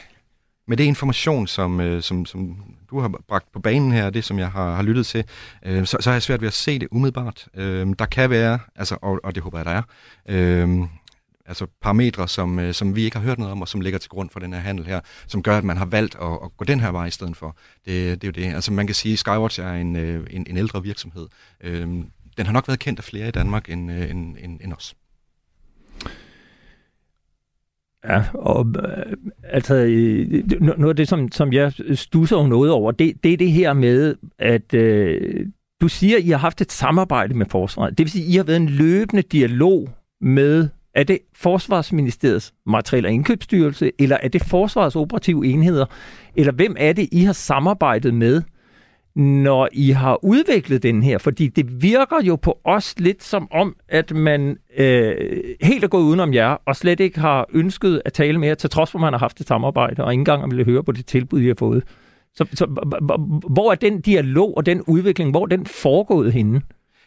[0.66, 2.56] med det information, som, øh, som, som
[2.90, 5.24] du har bragt på banen her, det som jeg har, har lyttet til,
[5.64, 7.48] øh, så, så har jeg svært ved at se det umiddelbart.
[7.54, 9.82] Øh, der kan være, altså, og, og det håber jeg, der er,
[10.28, 10.88] øh,
[11.48, 14.10] altså parametre, som, øh, som vi ikke har hørt noget om, og som ligger til
[14.10, 16.64] grund for den her handel her, som gør, at man har valgt at, at gå
[16.64, 17.56] den her vej i stedet for.
[17.86, 18.54] Det, det er jo det.
[18.54, 21.26] Altså man kan sige, at Skywatch er en, øh, en, en ældre virksomhed.
[21.60, 22.06] Øhm,
[22.36, 24.94] den har nok været kendt af flere i Danmark end, øh, end, end, end os.
[28.04, 33.24] Ja, og øh, altså øh, noget af det, som, som jeg stusser noget over, det,
[33.24, 35.46] det er det her med, at øh,
[35.80, 37.98] du siger, at I har haft et samarbejde med forsvaret.
[37.98, 39.88] Det vil sige, at I har været en løbende dialog
[40.20, 45.86] med er det Forsvarsministeriets materiel- og indkøbsstyrelse, eller er det Forsvarets operative enheder?
[46.36, 48.42] Eller hvem er det, I har samarbejdet med
[49.16, 51.18] når I har udviklet den her?
[51.18, 55.14] Fordi det virker jo på os lidt som om, at man øh,
[55.62, 58.90] helt er gået udenom jer, og slet ikke har ønsket at tale mere, til trods
[58.90, 61.40] for, at man har haft et samarbejde, og ikke engang ville høre på det tilbud,
[61.40, 61.84] I har fået.
[62.34, 62.66] Så, så
[63.50, 66.60] hvor er den dialog og den udvikling, hvor er den foregået henne?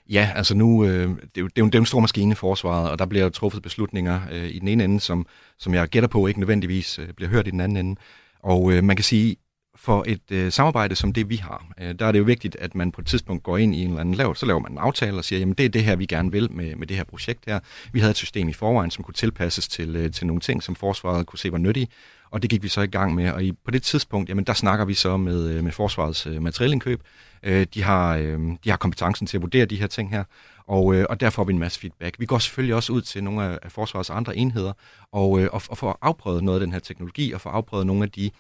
[0.10, 2.32] Ja, altså nu, øh, det, er jo, det, er jo, det er en stor maskine
[2.32, 5.26] i forsvaret, og der bliver jo truffet beslutninger øh, i den ene ende, som,
[5.58, 8.02] som jeg gætter på ikke nødvendigvis øh, bliver hørt i den anden ende.
[8.44, 9.36] Og øh, man kan sige,
[9.82, 12.76] for et øh, samarbejde som det, vi har, øh, der er det jo vigtigt, at
[12.76, 14.78] man på et tidspunkt går ind i en eller anden lav, så laver man en
[14.78, 17.04] aftale og siger, jamen det er det her, vi gerne vil med, med det her
[17.04, 17.60] projekt her.
[17.94, 20.76] Vi havde et system i forvejen, som kunne tilpasses til, øh, til nogle ting, som
[20.76, 21.88] forsvaret kunne se var nyttige,
[22.32, 23.32] og det gik vi så i gang med.
[23.32, 26.42] Og i, på det tidspunkt, jamen der snakker vi så med, øh, med forsvarets øh,
[26.42, 27.04] materielindkøb.
[27.44, 30.24] Øh, de, har, øh, de har kompetencen til at vurdere de her ting her,
[30.68, 32.20] og, øh, og der får vi en masse feedback.
[32.20, 34.74] Vi går selvfølgelig også ud til nogle af, af forsvarets andre enheder,
[35.12, 38.04] og, øh, og, og får afprøvet noget af den her teknologi, og får afprøvet nogle
[38.04, 38.32] af de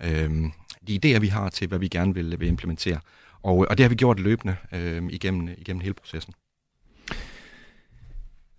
[0.00, 0.30] øh,
[0.88, 3.00] de idéer, vi har til, hvad vi gerne vil, vil implementere.
[3.42, 6.34] Og, og det har vi gjort løbende øh, igennem, igennem hele processen.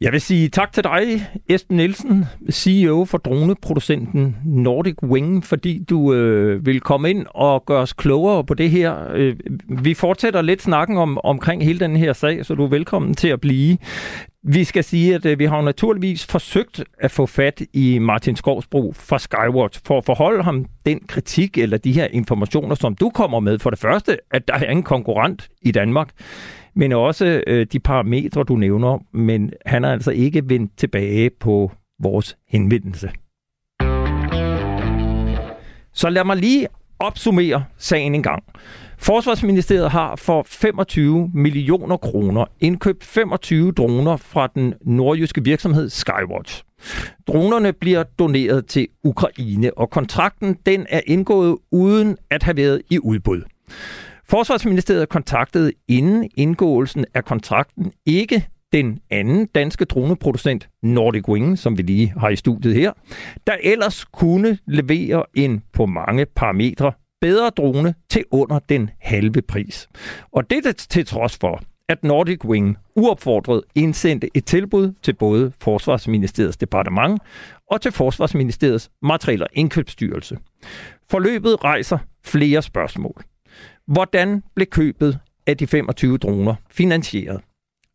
[0.02, 6.14] Jeg vil sige tak til dig, Esben Nielsen, CEO for droneproducenten Nordic Wing, fordi du
[6.14, 8.96] øh, vil komme ind og gøre os klogere på det her.
[9.14, 9.36] Øh,
[9.70, 13.28] vi fortsætter lidt snakken om, omkring hele den her sag, så du er velkommen til
[13.28, 13.78] at blive.
[14.44, 18.94] Vi skal sige, at øh, vi har naturligvis forsøgt at få fat i Martin Skovsbro
[18.96, 23.40] fra Skywatch for at forholde ham den kritik eller de her informationer, som du kommer
[23.40, 23.60] med.
[23.60, 26.10] For det første, at der er en konkurrent i Danmark,
[26.80, 29.00] men også øh, de parametre, du nævner.
[29.12, 31.72] Men han har altså ikke vendt tilbage på
[32.04, 33.12] vores henvendelse.
[35.94, 36.68] Så lad mig lige
[37.00, 38.44] opsummere sagen en gang.
[38.98, 46.64] Forsvarsministeriet har for 25 millioner kroner indkøbt 25 droner fra den nordjyske virksomhed Skywatch.
[47.28, 53.00] Dronerne bliver doneret til Ukraine, og kontrakten den er indgået uden at have været i
[53.00, 53.42] udbud.
[54.30, 61.82] Forsvarsministeriet kontaktede inden indgåelsen af kontrakten ikke den anden danske droneproducent Nordic Wing, som vi
[61.82, 62.92] lige har i studiet her,
[63.48, 69.90] der ellers kunne levere en på mange parametre bedre drone til under den halve pris.
[70.32, 75.52] Og det er til trods for, at Nordic Wing uopfordret indsendte et tilbud til både
[75.62, 77.22] Forsvarsministeriets departement
[77.72, 80.38] og til Forsvarsministeriets materiel- og indkøbsstyrelse.
[81.10, 83.24] Forløbet rejser flere spørgsmål.
[83.90, 87.42] Hvordan blev købet af de 25 droner finansieret?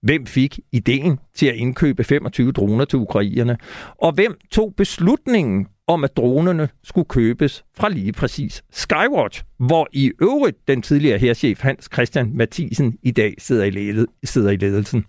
[0.03, 3.59] Hvem fik ideen til at indkøbe 25 droner til ukrainerne?
[4.03, 10.13] Og hvem tog beslutningen om, at dronerne skulle købes fra lige præcis Skywatch, hvor i
[10.23, 15.05] øvrigt den tidligere herrchef Hans Christian Mathisen i dag sidder i, ledet, sidder i ledelsen.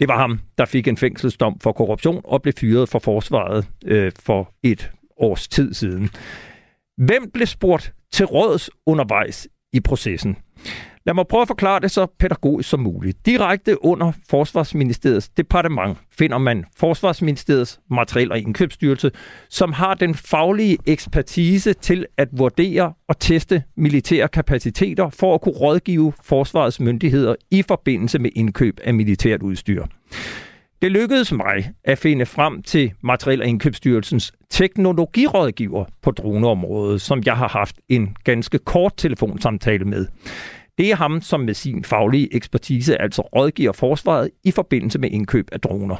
[0.00, 4.12] Det var ham, der fik en fængselsdom for korruption og blev fyret fra forsvaret øh,
[4.20, 6.10] for et års tid siden.
[6.96, 10.36] Hvem blev spurgt til råds undervejs i processen?
[11.06, 13.26] Lad mig prøve at forklare det så pædagogisk som muligt.
[13.26, 19.10] Direkte under Forsvarsministeriets departement finder man Forsvarsministeriets materiel- og indkøbsstyrelse,
[19.48, 25.54] som har den faglige ekspertise til at vurdere og teste militære kapaciteter for at kunne
[25.54, 29.84] rådgive forsvarets myndigheder i forbindelse med indkøb af militært udstyr.
[30.82, 37.36] Det lykkedes mig at finde frem til Materiel- og Indkøbsstyrelsens teknologirådgiver på droneområdet, som jeg
[37.36, 40.06] har haft en ganske kort telefonsamtale med.
[40.78, 45.48] Det er ham, som med sin faglige ekspertise altså rådgiver forsvaret i forbindelse med indkøb
[45.52, 45.96] af droner.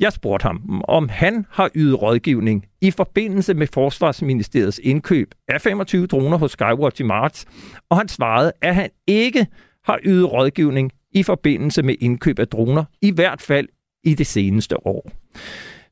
[0.00, 6.06] Jeg spurgte ham, om han har ydet rådgivning i forbindelse med Forsvarsministeriets indkøb af 25
[6.06, 7.46] droner hos Skywatch i marts,
[7.90, 9.46] og han svarede, at han ikke
[9.84, 13.68] har ydet rådgivning i forbindelse med indkøb af droner, i hvert fald
[14.04, 15.10] i det seneste år.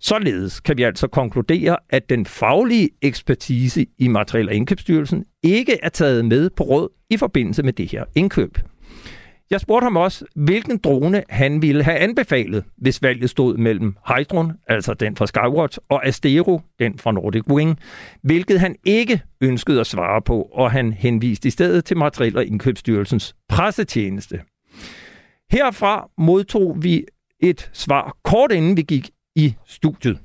[0.01, 5.89] Således kan vi altså konkludere, at den faglige ekspertise i Materiel- og Indkøbsstyrelsen ikke er
[5.89, 8.59] taget med på råd i forbindelse med det her indkøb.
[9.51, 14.53] Jeg spurgte ham også, hvilken drone han ville have anbefalet, hvis valget stod mellem Hydron,
[14.69, 17.79] altså den fra Skywatch, og Astero, den fra Nordic Wing,
[18.23, 22.47] hvilket han ikke ønskede at svare på, og han henviste i stedet til Materiel- og
[22.47, 24.41] Indkøbsstyrelsens pressetjeneste.
[25.51, 27.05] Herfra modtog vi
[27.43, 30.19] et svar kort inden vi gik i studiet.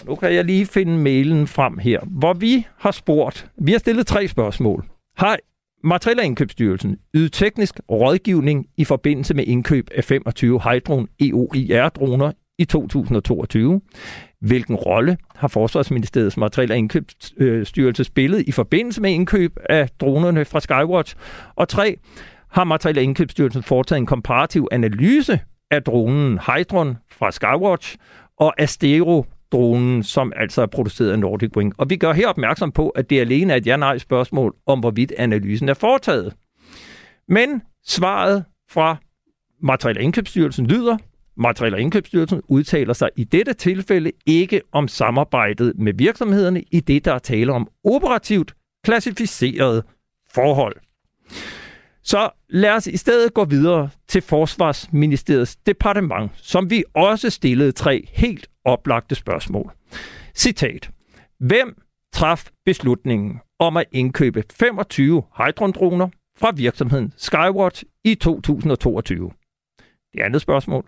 [0.00, 3.78] Og nu kan jeg lige finde mailen frem her, hvor vi har spurgt, vi har
[3.78, 4.84] stillet tre spørgsmål.
[5.18, 5.36] Hej,
[5.84, 12.64] Materiel- og Indkøbsstyrelsen yder teknisk rådgivning i forbindelse med indkøb af 25 Hydron EOIR-droner i
[12.64, 13.80] 2022?
[14.40, 20.60] Hvilken rolle har Forsvarsministeriets Materiel- og Indkøbsstyrelse spillet i forbindelse med indkøb af dronerne fra
[20.60, 21.16] Skywatch?
[21.56, 21.96] Og tre,
[22.50, 25.40] har Materiel- og Indkøbsstyrelsen foretaget en komparativ analyse
[25.74, 27.96] af dronen Hydron fra Skywatch
[28.36, 31.74] og Astero dronen, som altså er produceret af Nordic Wing.
[31.78, 35.12] Og vi gør her opmærksom på, at det alene er et ja-nej spørgsmål om, hvorvidt
[35.18, 36.34] analysen er foretaget.
[37.28, 38.96] Men svaret fra
[39.60, 40.96] Materiel- og Indkøbsstyrelsen lyder,
[41.36, 47.04] Materiel- og Indkøbsstyrelsen udtaler sig i dette tilfælde ikke om samarbejdet med virksomhederne i det,
[47.04, 49.82] der er tale om operativt klassificerede
[50.34, 50.76] forhold.
[52.04, 58.08] Så lad os i stedet gå videre til Forsvarsministeriets departement, som vi også stillede tre
[58.12, 59.72] helt oplagte spørgsmål.
[60.34, 60.90] Citat.
[61.40, 69.30] Hvem traf beslutningen om at indkøbe 25 Hydron-droner fra virksomheden Skywatch i 2022?
[70.12, 70.84] Det andet spørgsmål.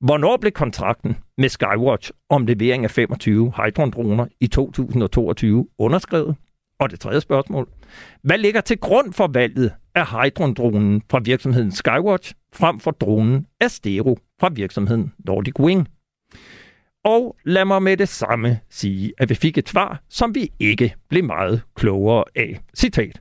[0.00, 6.36] Hvornår blev kontrakten med Skywatch om levering af 25 Hydron-droner i 2022 underskrevet?
[6.80, 7.68] Og det tredje spørgsmål.
[8.22, 14.18] Hvad ligger til grund for valget af Hydron-dronen fra virksomheden Skywatch frem for dronen Astero
[14.40, 15.88] fra virksomheden Nordic Wing?
[17.04, 20.94] Og lad mig med det samme sige, at vi fik et svar, som vi ikke
[21.08, 22.60] blev meget klogere af.
[22.76, 23.20] Citat.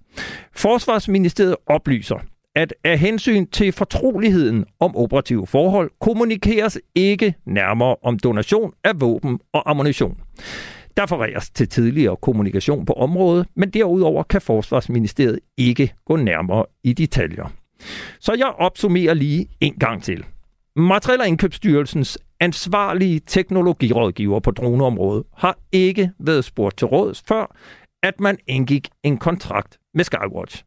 [0.56, 2.18] Forsvarsministeriet oplyser,
[2.56, 9.40] at af hensyn til fortroligheden om operative forhold, kommunikeres ikke nærmere om donation af våben
[9.54, 10.18] og ammunition.
[11.00, 16.94] Der forræres til tidligere kommunikation på området, men derudover kan Forsvarsministeriet ikke gå nærmere i
[16.94, 17.54] detaljer.
[18.20, 20.26] Så jeg opsummerer lige en gang til.
[20.76, 27.56] Materiel- og Indkøbsstyrelsens ansvarlige teknologirådgiver på droneområdet har ikke været spurgt til råds før,
[28.04, 30.64] at man indgik en kontrakt med Skywatch.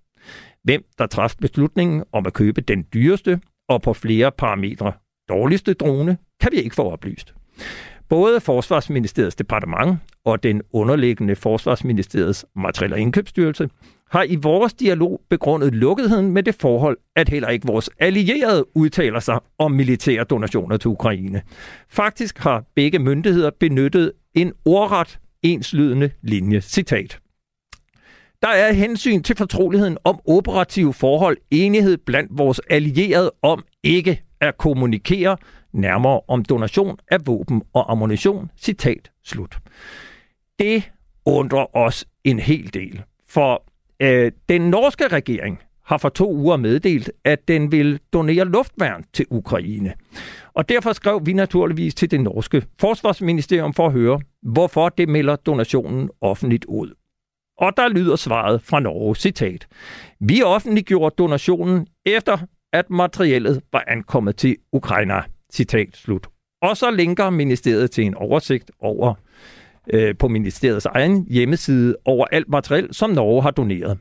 [0.64, 4.92] Hvem der træffede beslutningen om at købe den dyreste og på flere parametre
[5.28, 7.34] dårligste drone, kan vi ikke få oplyst.
[8.12, 13.68] Både Forsvarsministeriets departement og den underliggende Forsvarsministeriets materiel- og indkøbsstyrelse
[14.10, 19.20] har i vores dialog begrundet lukketheden med det forhold, at heller ikke vores allierede udtaler
[19.20, 21.42] sig om militære donationer til Ukraine.
[21.90, 26.60] Faktisk har begge myndigheder benyttet en ordret enslydende linje.
[26.60, 27.18] Citat.
[28.42, 34.58] Der er hensyn til fortroligheden om operative forhold enighed blandt vores allierede om ikke at
[34.58, 35.36] kommunikere
[35.72, 38.50] nærmere om donation af våben og ammunition.
[38.56, 39.58] Citat slut.
[40.58, 40.92] Det
[41.26, 43.64] undrer os en hel del, for
[44.00, 49.26] øh, den norske regering har for to uger meddelt, at den vil donere luftværn til
[49.30, 49.92] Ukraine.
[50.54, 55.36] Og derfor skrev vi naturligvis til det norske forsvarsministerium for at høre, hvorfor det melder
[55.36, 56.94] donationen offentligt ud.
[57.58, 59.66] Og der lyder svaret fra Norge, citat.
[60.20, 62.38] Vi offentliggjorde donationen efter,
[62.72, 65.22] at materiellet var ankommet til Ukraine.
[65.52, 66.26] Citat slut.
[66.62, 69.14] Og så linker ministeriet til en oversigt over
[69.92, 73.98] øh, på ministeriets egen hjemmeside over alt materiel, som Norge har doneret.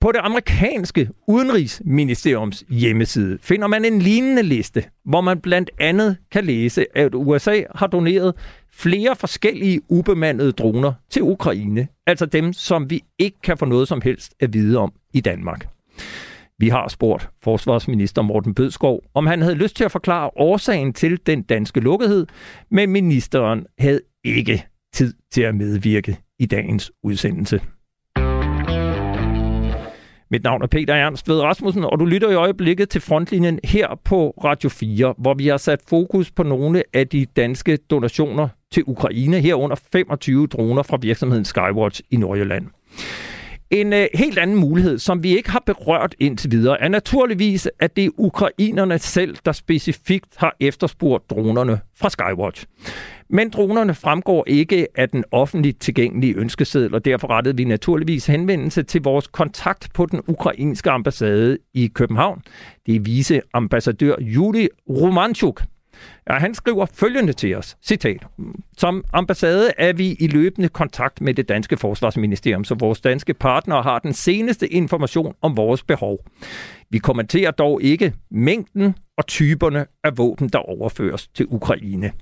[0.00, 6.44] På det amerikanske udenrigsministeriums hjemmeside finder man en lignende liste, hvor man blandt andet kan
[6.44, 8.34] læse, at USA har doneret
[8.72, 14.00] flere forskellige ubemandede droner til Ukraine, altså dem, som vi ikke kan få noget som
[14.00, 15.68] helst at vide om i Danmark.
[16.58, 21.18] Vi har spurgt forsvarsminister Morten Bødskov, om han havde lyst til at forklare årsagen til
[21.26, 22.26] den danske lukkethed,
[22.70, 27.60] men ministeren havde ikke tid til at medvirke i dagens udsendelse.
[30.30, 34.00] Mit navn er Peter Ernst Ved Rasmussen, og du lytter i øjeblikket til frontlinjen her
[34.04, 38.84] på Radio 4, hvor vi har sat fokus på nogle af de danske donationer til
[38.86, 42.66] Ukraine, herunder 25 droner fra virksomheden Skywatch i Nordjylland.
[43.70, 47.96] En øh, helt anden mulighed, som vi ikke har berørt indtil videre, er naturligvis, at
[47.96, 52.66] det er ukrainerne selv, der specifikt har efterspurgt dronerne fra Skywatch.
[53.28, 58.82] Men dronerne fremgår ikke af den offentligt tilgængelige ønskeseddel, og derfor rettede vi naturligvis henvendelse
[58.82, 62.42] til vores kontakt på den ukrainske ambassade i København.
[62.86, 65.62] Det er viceambassadør Juli Romanchuk,
[66.30, 68.26] Ja, han skriver følgende til os, citat.
[68.78, 73.82] Som ambassade er vi i løbende kontakt med det danske forsvarsministerium, så vores danske partnere
[73.82, 76.18] har den seneste information om vores behov.
[76.90, 82.12] Vi kommenterer dog ikke mængden og typerne af våben, der overføres til Ukraine.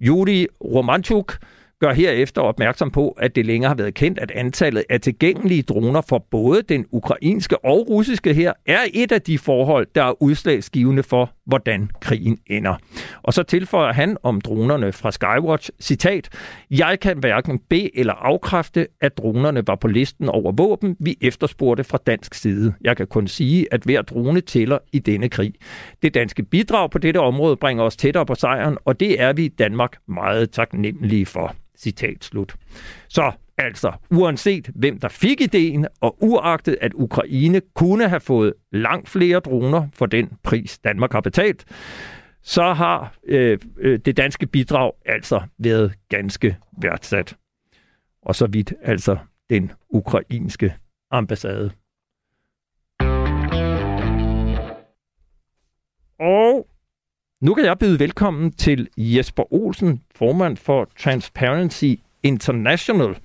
[0.00, 1.38] Juri Romanchuk
[1.80, 6.00] gør herefter opmærksom på, at det længere har været kendt, at antallet af tilgængelige droner
[6.00, 11.02] for både den ukrainske og russiske her er et af de forhold, der er udslagsgivende
[11.02, 12.74] for, hvordan krigen ender.
[13.22, 16.28] Og så tilføjer han om dronerne fra Skywatch, citat,
[16.70, 21.84] Jeg kan hverken bede eller afkræfte, at dronerne var på listen over våben, vi efterspurgte
[21.84, 22.74] fra dansk side.
[22.80, 25.54] Jeg kan kun sige, at hver drone tæller i denne krig.
[26.02, 29.44] Det danske bidrag på dette område bringer os tættere på sejren, og det er vi
[29.44, 31.54] i Danmark meget taknemmelige for.
[31.82, 32.56] Citat slut.
[33.08, 39.08] Så altså, uanset hvem der fik ideen, og uagtet at Ukraine kunne have fået langt
[39.08, 41.64] flere droner for den pris, Danmark har betalt,
[42.42, 47.36] så har øh, øh, det danske bidrag altså været ganske værdsat.
[48.22, 49.16] Og så vidt altså
[49.50, 50.74] den ukrainske
[51.10, 51.70] ambassade.
[56.20, 56.69] Og
[57.40, 63.16] nu kan jeg byde velkommen til Jesper Olsen, formand for Transparency International.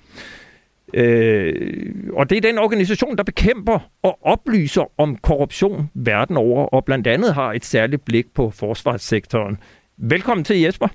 [0.93, 6.85] Øh, og det er den organisation, der bekæmper og oplyser om korruption verden over, og
[6.85, 9.57] blandt andet har et særligt blik på forsvarssektoren.
[9.97, 10.87] Velkommen til Jesper.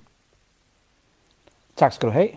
[1.77, 2.29] Tak skal du have.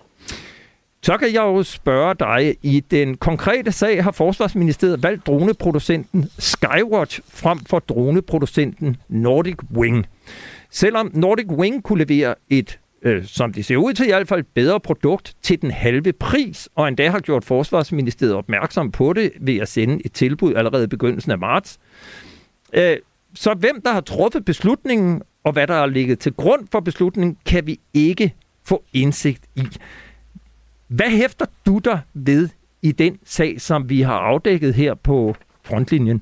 [1.01, 7.21] Så kan jeg jo spørge dig, i den konkrete sag har Forsvarsministeriet valgt droneproducenten Skywatch
[7.27, 10.07] frem for droneproducenten Nordic Wing.
[10.73, 14.43] Selvom Nordic Wing kunne levere et, øh, som det ser ud til i hvert fald,
[14.53, 19.57] bedre produkt til den halve pris, og endda har gjort Forsvarsministeriet opmærksom på det ved
[19.57, 21.79] at sende et tilbud allerede i begyndelsen af marts.
[22.73, 22.97] Øh,
[23.33, 27.37] så hvem der har truffet beslutningen, og hvad der er ligget til grund for beslutningen,
[27.45, 28.33] kan vi ikke
[28.65, 29.63] få indsigt i.
[30.87, 32.49] Hvad hæfter du dig ved
[32.81, 36.21] i den sag, som vi har afdækket her på frontlinjen?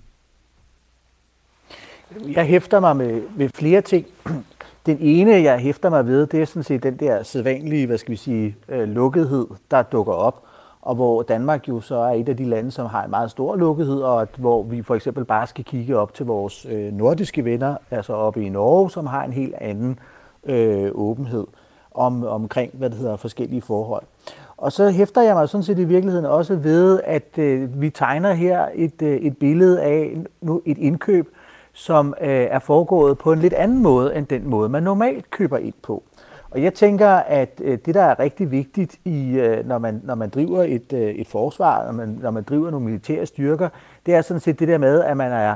[2.35, 4.05] Jeg hæfter mig med, med flere ting.
[4.85, 8.11] Den ene, jeg hæfter mig ved, det er sådan set den der sædvanlige, hvad skal
[8.11, 10.43] vi sige, øh, lukkethed, der dukker op,
[10.81, 13.55] og hvor Danmark jo så er et af de lande, som har en meget stor
[13.55, 17.45] lukkethed, og at, hvor vi for eksempel bare skal kigge op til vores øh, nordiske
[17.45, 19.99] venner, altså oppe i Norge, som har en helt anden
[20.45, 21.47] øh, åbenhed
[21.91, 24.03] om, omkring, hvad det hedder, forskellige forhold.
[24.57, 28.33] Og så hæfter jeg mig sådan set i virkeligheden også ved, at øh, vi tegner
[28.33, 30.17] her et, øh, et billede af
[30.65, 31.27] et indkøb,
[31.73, 35.57] som øh, er foregået på en lidt anden måde end den måde, man normalt køber
[35.57, 36.03] ind på.
[36.51, 40.15] Og jeg tænker, at øh, det, der er rigtig vigtigt, i, øh, når, man, når
[40.15, 43.69] man driver et, øh, et forsvar, når man, når man driver nogle militære styrker,
[44.05, 45.55] det er sådan set det der med, at man er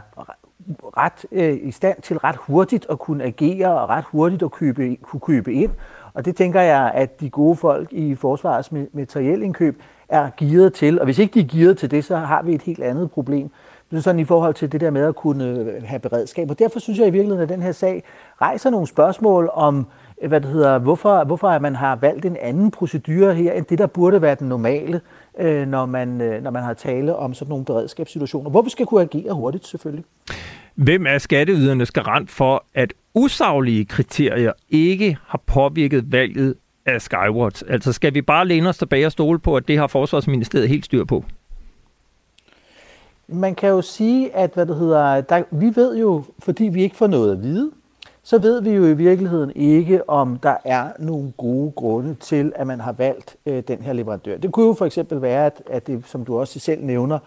[0.97, 4.95] ret øh, i stand til ret hurtigt at kunne agere og ret hurtigt at købe,
[4.95, 5.71] kunne købe ind.
[6.13, 10.99] Og det tænker jeg, at de gode folk i forsvarets materielindkøb er gearet til.
[10.99, 13.51] Og hvis ikke de er gearet til det, så har vi et helt andet problem.
[13.89, 16.49] Men sådan i forhold til det der med at kunne øh, have beredskab.
[16.49, 18.03] Og derfor synes jeg i virkeligheden, at den her sag
[18.41, 19.87] rejser nogle spørgsmål om,
[20.21, 23.77] øh, hvad det hedder, hvorfor, hvorfor man har valgt en anden procedure her, end det,
[23.77, 25.01] der burde være den normale,
[25.39, 26.07] øh, når man,
[26.43, 30.05] når man har tale om sådan nogle beredskabssituationer, hvor vi skal kunne agere hurtigt selvfølgelig.
[30.75, 37.63] Hvem er skatteydernes garant for, at usaglige kriterier ikke har påvirket valget af Skywatch?
[37.69, 40.85] Altså skal vi bare læne os tilbage og stole på, at det har Forsvarsministeriet helt
[40.85, 41.23] styr på?
[43.27, 46.95] Man kan jo sige, at hvad det hedder, der, vi ved jo, fordi vi ikke
[46.95, 47.71] får noget at vide,
[48.23, 52.67] så ved vi jo i virkeligheden ikke, om der er nogle gode grunde til, at
[52.67, 54.37] man har valgt øh, den her leverandør.
[54.37, 57.19] Det kunne jo for eksempel være, at, at det, som du også selv nævner,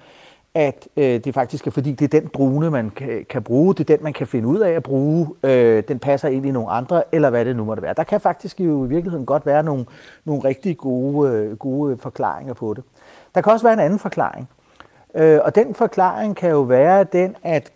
[0.55, 3.91] at øh, det faktisk er fordi, det er den drone, man kan, kan bruge, det
[3.91, 6.71] er den, man kan finde ud af at bruge, øh, den passer ind i nogle
[6.71, 7.95] andre, eller hvad det nu måtte være.
[7.95, 9.87] Der kan faktisk jo i virkeligheden godt være nogle,
[10.25, 12.85] nogle rigtig gode, øh, gode forklaringer på det.
[13.35, 14.49] Der kan også være en anden forklaring,
[15.15, 17.73] øh, og den forklaring kan jo være den, at,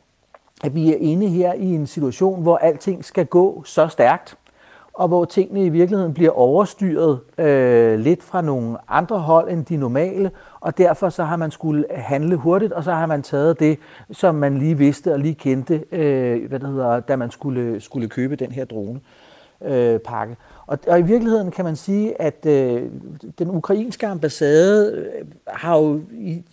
[0.65, 4.37] at vi er inde her i en situation, hvor alting skal gå så stærkt,
[4.95, 9.77] og hvor tingene i virkeligheden bliver overstyret øh, lidt fra nogle andre hold end de
[9.77, 13.79] normale, og derfor så har man skulle handle hurtigt, og så har man taget det,
[14.11, 18.09] som man lige vidste og lige kendte, øh, hvad det hedder, da man skulle, skulle
[18.09, 18.95] købe den her drone.
[18.95, 19.22] Øh,
[19.65, 20.37] Øh, pakke.
[20.67, 22.83] Og, og i virkeligheden kan man sige, at øh,
[23.39, 26.01] den ukrainske ambassade øh, har jo,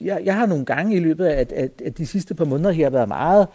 [0.01, 2.71] jeg, jeg har nogle gange i løbet af, at, at, at de sidste par måneder
[2.71, 3.47] her været meget,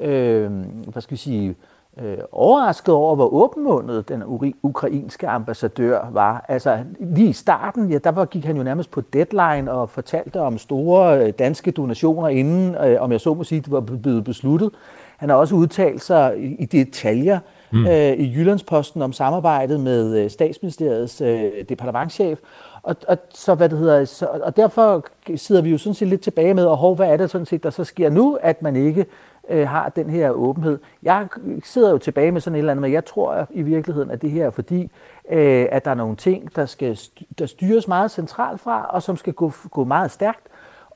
[0.00, 0.50] øh,
[0.92, 1.56] hvad skal vi sige,
[2.02, 4.22] øh, overrasket over, hvor åbenmundet den
[4.62, 6.44] ukrainske ambassadør var.
[6.48, 10.40] Altså lige i starten, ja, der var, gik han jo nærmest på deadline og fortalte
[10.40, 14.24] om store øh, danske donationer, inden, øh, om jeg så må sige, det var blevet
[14.24, 14.70] besluttet.
[15.16, 17.38] Han har også udtalt sig i, i detaljer
[17.70, 17.86] mm.
[17.86, 22.38] øh, i Jyllandsposten om samarbejdet med øh, statsministeriets øh, departementchef.
[22.82, 26.20] Og, og, så, hvad det hedder, så, og derfor sidder vi jo sådan set lidt
[26.20, 28.76] tilbage med, og hov, hvad er det sådan set, der så sker nu, at man
[28.76, 29.06] ikke
[29.48, 30.78] øh, har den her åbenhed.
[31.02, 31.28] Jeg
[31.64, 34.30] sidder jo tilbage med sådan et eller andet, men jeg tror i virkeligheden, at det
[34.30, 34.90] her er fordi,
[35.30, 36.98] øh, at der er nogle ting, der skal
[37.38, 40.46] der styres meget centralt fra, og som skal gå, gå meget stærkt.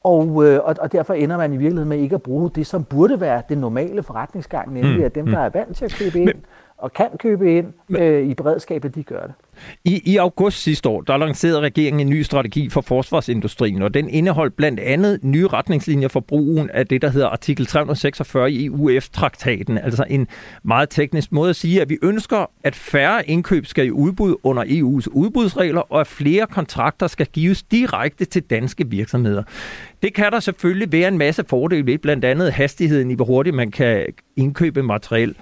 [0.04, 2.84] Og, øh, og, og derfor ender man i virkeligheden med ikke at bruge det, som
[2.84, 5.04] burde være den normale forretningsgang, nemlig mm.
[5.04, 5.44] at dem, der mm.
[5.44, 6.42] er vant til at købe ind,
[6.80, 9.34] og kan købe ind øh, i beredskabet, de gør det.
[9.84, 14.08] I, I august sidste år, der lancerede regeringen en ny strategi for forsvarsindustrien, og den
[14.08, 19.78] indeholdt blandt andet nye retningslinjer for brugen af det, der hedder artikel 346 i EUF-traktaten,
[19.78, 20.28] altså en
[20.62, 24.64] meget teknisk måde at sige, at vi ønsker, at færre indkøb skal i udbud under
[24.64, 29.42] EU's udbudsregler, og at flere kontrakter skal gives direkte til danske virksomheder.
[30.02, 33.56] Det kan der selvfølgelig være en masse fordele ved, blandt andet hastigheden i, hvor hurtigt
[33.56, 34.06] man kan
[34.36, 35.34] indkøbe materiel.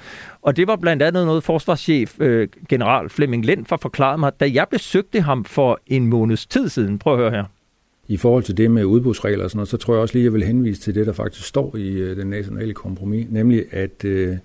[0.48, 4.50] Og det var blandt andet noget forsvarschef, øh, general Flemming Lind, for forklarede mig, da
[4.52, 6.98] jeg besøgte ham for en måneds tid siden.
[6.98, 7.44] Prøv at høre her.
[8.08, 10.24] I forhold til det med udbudsregler og sådan noget, så tror jeg også lige, at
[10.24, 14.04] jeg vil henvise til det, der faktisk står i øh, den nationale kompromis, nemlig at,
[14.04, 14.36] øh,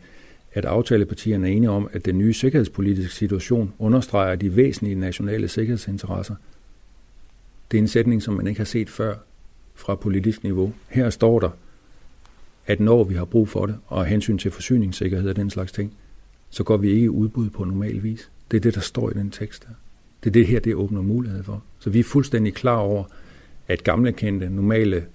[0.53, 6.35] at aftalepartierne er enige om, at den nye sikkerhedspolitiske situation understreger de væsentlige nationale sikkerhedsinteresser.
[7.71, 9.15] Det er en sætning, som man ikke har set før
[9.75, 10.73] fra politisk niveau.
[10.89, 11.49] Her står der,
[12.67, 15.93] at når vi har brug for det, og hensyn til forsyningssikkerhed og den slags ting,
[16.49, 18.29] så går vi ikke i udbud på normal vis.
[18.51, 19.75] Det er det, der står i den tekst her.
[20.23, 21.63] Det er det her, det åbner mulighed for.
[21.79, 23.03] Så vi er fuldstændig klar over,
[23.67, 25.05] at gamle kendte, normale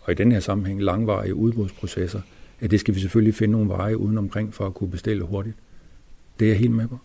[0.00, 2.20] og i den her sammenhæng langvarige udbudsprocesser,
[2.60, 5.56] at det skal vi selvfølgelig finde nogle veje udenomkring for at kunne bestille hurtigt.
[6.40, 6.98] Det er jeg helt med på.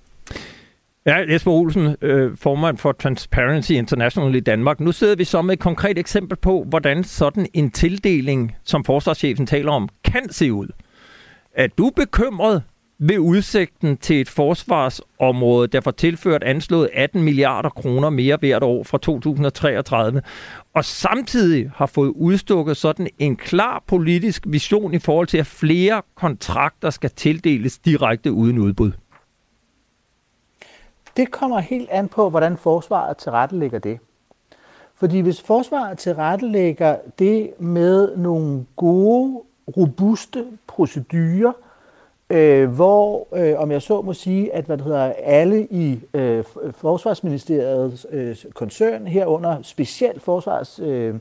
[1.08, 4.80] Ja, Jesper Olsen, øh, formand for Transparency International i Danmark.
[4.80, 9.46] Nu sidder vi så med et konkret eksempel på, hvordan sådan en tildeling, som forsvarschefen
[9.46, 10.68] taler om, kan se ud.
[11.54, 12.64] Er du bekymret
[13.00, 18.84] ved udsigten til et forsvarsområde, der får tilført anslået 18 milliarder kroner mere hvert år
[18.84, 20.22] fra 2033,
[20.74, 26.02] og samtidig har fået udstukket sådan en klar politisk vision i forhold til, at flere
[26.16, 28.92] kontrakter skal tildeles direkte uden udbud?
[31.18, 34.00] Det kommer helt an på, hvordan forsvaret tilrettelægger det.
[34.96, 39.42] Fordi hvis forsvaret tilrettelægger det med nogle gode,
[39.78, 41.52] robuste procedurer,
[42.30, 46.44] øh, hvor, øh, om jeg så må sige, at hvad det hedder, alle i øh,
[46.72, 51.16] Forsvarsministeriets øh, koncern, herunder specielt forsvars øh,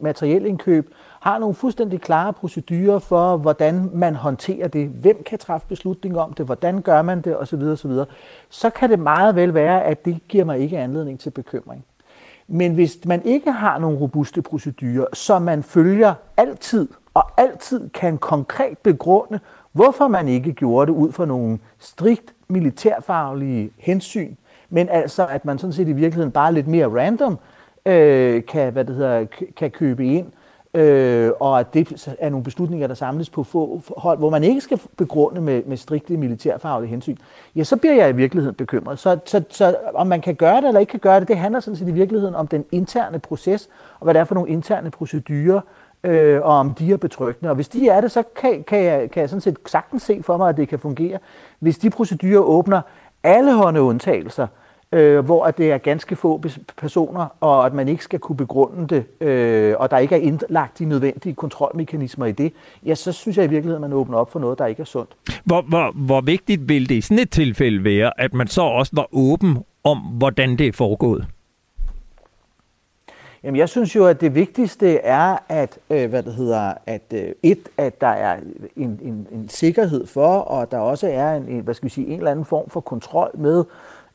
[0.00, 6.18] materielindkøb, har nogle fuldstændig klare procedurer for, hvordan man håndterer det, hvem kan træffe beslutning
[6.18, 7.62] om det, hvordan gør man det osv.
[7.62, 7.92] osv.,
[8.48, 11.84] så kan det meget vel være, at det giver mig ikke anledning til bekymring.
[12.48, 18.18] Men hvis man ikke har nogle robuste procedurer, så man følger altid, og altid kan
[18.18, 19.40] konkret begrunde,
[19.72, 24.34] hvorfor man ikke gjorde det ud fra nogle strikt militærfaglige hensyn,
[24.70, 27.38] men altså at man sådan set i virkeligheden bare lidt mere random
[27.86, 30.26] øh, kan, hvad det hedder, kan købe ind,
[30.74, 34.60] øh, og at det er nogle beslutninger, der samles på få hold, hvor man ikke
[34.60, 37.16] skal begrunde med, med strikte militærfaglige hensyn,
[37.56, 38.98] ja, så bliver jeg i virkeligheden bekymret.
[38.98, 41.60] Så, så, så om man kan gøre det eller ikke kan gøre det, det handler
[41.60, 43.68] sådan set i virkeligheden om den interne proces,
[44.00, 45.60] og hvad det er for nogle interne procedurer,
[46.04, 47.50] øh, og om de er betryggende.
[47.50, 50.22] Og hvis de er det, så kan, kan, jeg, kan jeg sådan set sagtens se
[50.22, 51.18] for mig, at det kan fungere.
[51.58, 52.80] Hvis de procedurer åbner
[53.22, 56.42] alle hånde undtagelser, øh, hvor at det er ganske få
[56.76, 60.78] personer, og at man ikke skal kunne begrunde det, øh, og der ikke er indlagt
[60.78, 62.52] de nødvendige kontrolmekanismer i det,
[62.86, 64.84] ja, så synes jeg i virkeligheden, at man åbner op for noget, der ikke er
[64.84, 65.10] sundt.
[65.44, 68.92] Hvor, hvor, hvor vigtigt vil det i sådan et tilfælde være, at man så også
[68.94, 71.26] var åben om, hvordan det er foregået?
[73.42, 77.28] Jamen, jeg synes jo, at det vigtigste er, at, øh, hvad det hedder, at øh,
[77.42, 78.36] et, at der er
[78.76, 82.06] en, en, en sikkerhed for, og der også er en, en, hvad skal vi sige,
[82.06, 83.64] en eller anden form for kontrol med, øh,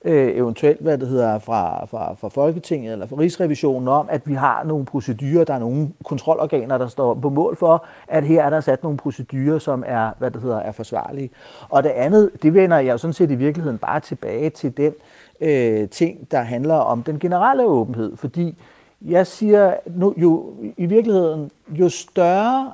[0.06, 4.34] Øh, eventuelt, hvad det hedder, fra, fra, fra Folketinget eller fra Rigsrevisionen om, at vi
[4.34, 8.50] har nogle procedurer, der er nogle kontrolorganer, der står på mål for, at her er
[8.50, 11.30] der sat nogle procedurer, som er, hvad det hedder, er forsvarlige.
[11.70, 14.94] Og det andet, det vender jeg jo sådan set i virkeligheden bare tilbage til den
[15.42, 18.58] øh, ting, der handler om den generelle åbenhed, fordi
[19.02, 22.74] jeg siger nu, jo i virkeligheden, jo større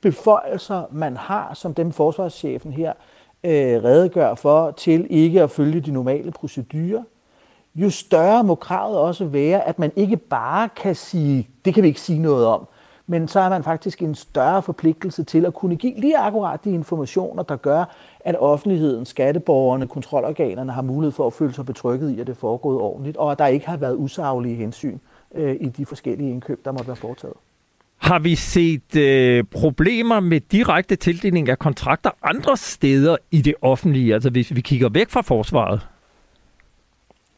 [0.00, 3.09] beføjelser man har, som dem forsvarschefen her øh,
[3.44, 7.02] Øh, redegør for, til ikke at følge de normale procedurer,
[7.74, 11.88] jo større må kravet også være, at man ikke bare kan sige, det kan vi
[11.88, 12.68] ikke sige noget om,
[13.06, 16.70] men så er man faktisk en større forpligtelse til at kunne give lige akkurat de
[16.70, 17.84] informationer, der gør,
[18.20, 22.36] at offentligheden, skatteborgerne, kontrolorganerne har mulighed for at føle sig betrykket i, at det er
[22.36, 24.98] foregået ordentligt, og at der ikke har været usaglige hensyn
[25.34, 27.36] øh, i de forskellige indkøb, der måtte være foretaget.
[28.00, 34.14] Har vi set øh, problemer med direkte tildeling af kontrakter andre steder i det offentlige,
[34.14, 35.80] altså hvis vi kigger væk fra forsvaret?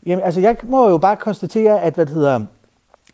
[0.07, 2.41] Jamen, altså jeg må jo bare konstatere, at hvad det hedder,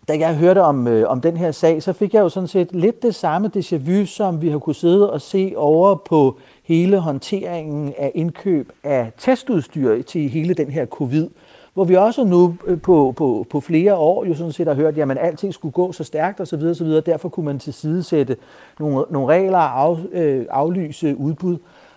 [0.09, 2.68] da jeg hørte om, øh, om den her sag, så fik jeg jo sådan set
[2.72, 6.99] lidt det samme déjà vu, som vi har kunne sidde og se over på hele
[6.99, 11.28] håndteringen af indkøb af testudstyr til hele den her covid
[11.79, 14.99] hvor vi også nu øh, på, på, på flere år jo sådan set har hørt,
[14.99, 16.62] at alting skulle gå så stærkt osv.
[16.62, 16.87] osv.
[16.87, 18.37] Derfor kunne man tilsidesætte
[18.81, 21.57] nogle, nogle regler og af, øh, aflyse udbud.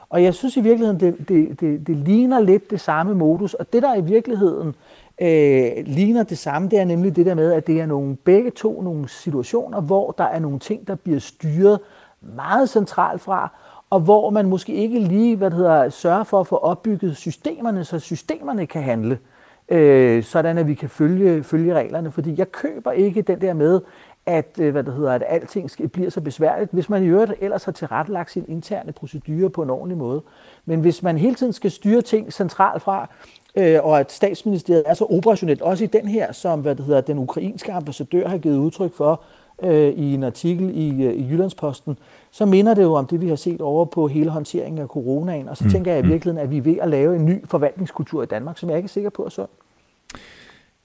[0.09, 3.53] Og jeg synes i virkeligheden, det, det, det, det ligner lidt det samme modus.
[3.53, 4.75] Og det, der i virkeligheden
[5.21, 8.51] øh, ligner det samme, det er nemlig det der med, at det er nogle begge
[8.51, 11.79] to nogle situationer, hvor der er nogle ting, der bliver styret
[12.21, 13.49] meget centralt fra,
[13.89, 17.84] og hvor man måske ikke lige hvad det hedder, sørger for at få opbygget systemerne,
[17.84, 19.30] så systemerne kan handle øh,
[19.72, 22.11] Øh, sådan at vi kan følge, følge reglerne.
[22.11, 23.82] Fordi jeg køber ikke den der med,
[24.26, 27.34] at, øh, hvad det hedder, at alting skal, bliver så besværligt, hvis man i øvrigt
[27.41, 30.22] ellers har tilrettelagt sin interne procedure på en ordentlig måde.
[30.65, 33.09] Men hvis man hele tiden skal styre ting centralt fra,
[33.55, 37.01] øh, og at statsministeriet er så operationelt, også i den her, som hvad det hedder,
[37.01, 39.22] den ukrainske ambassadør har givet udtryk for,
[39.64, 41.97] øh, i en artikel i, øh, i Jyllandsposten,
[42.32, 45.49] så minder det jo om det, vi har set over på hele håndteringen af coronaen.
[45.49, 45.70] Og så mm.
[45.70, 48.57] tænker jeg i virkeligheden, at vi er ved at lave en ny forvaltningskultur i Danmark,
[48.57, 49.49] som jeg ikke er sikker på er sund.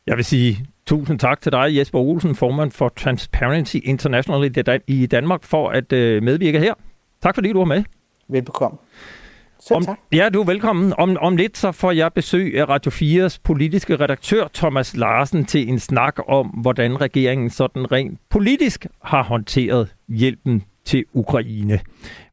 [0.07, 4.53] Jeg vil sige tusind tak til dig, Jesper Olsen, formand for Transparency International
[4.87, 6.74] i Danmark, for at øh, medvirke her.
[7.22, 7.85] Tak fordi du var med.
[8.29, 8.79] Velbekomme.
[9.66, 9.98] Selv om, tak.
[10.12, 10.92] Ja, du er velkommen.
[10.98, 15.68] Om, om lidt så får jeg besøg af Radio 4's politiske redaktør Thomas Larsen til
[15.68, 21.80] en snak om, hvordan regeringen sådan rent politisk har håndteret hjælpen til Ukraine.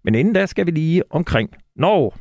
[0.04, 2.12] Men inden da skal vi lige omkring Norge.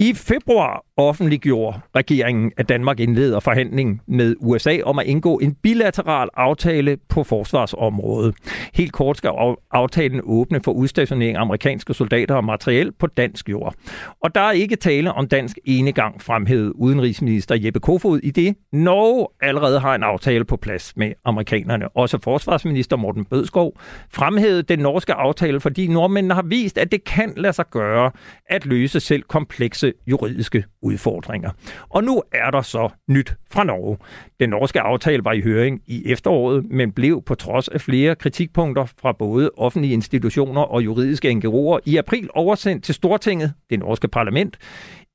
[0.00, 6.28] I februar offentliggjorde regeringen, at Danmark indleder forhandling med USA om at indgå en bilateral
[6.34, 8.34] aftale på forsvarsområdet.
[8.74, 9.30] Helt kort skal
[9.70, 13.74] aftalen åbne for udstationering af amerikanske soldater og materiel på dansk jord.
[14.22, 18.54] Og der er ikke tale om dansk enegang, fremhævede udenrigsminister Jeppe Kofod i det.
[18.72, 21.88] Norge allerede har en aftale på plads med amerikanerne.
[21.96, 23.72] Også forsvarsminister Morten Bødskov
[24.12, 28.10] fremhævede den norske aftale, fordi nordmændene har vist, at det kan lade sig gøre
[28.46, 31.50] at løse selv komplekse juridiske udfordringer.
[31.88, 33.98] Og nu er der så nyt fra Norge.
[34.40, 38.84] Den norske aftale var i høring i efteråret, men blev på trods af flere kritikpunkter
[38.84, 44.58] fra både offentlige institutioner og juridiske NGO'er i april oversendt til Stortinget, det norske parlament,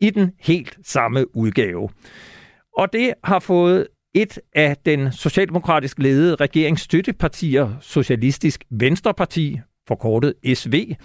[0.01, 1.89] i den helt samme udgave.
[2.77, 10.95] Og det har fået et af den socialdemokratisk ledede regeringsstøttepartier, Socialistisk Venstreparti, forkortet SV,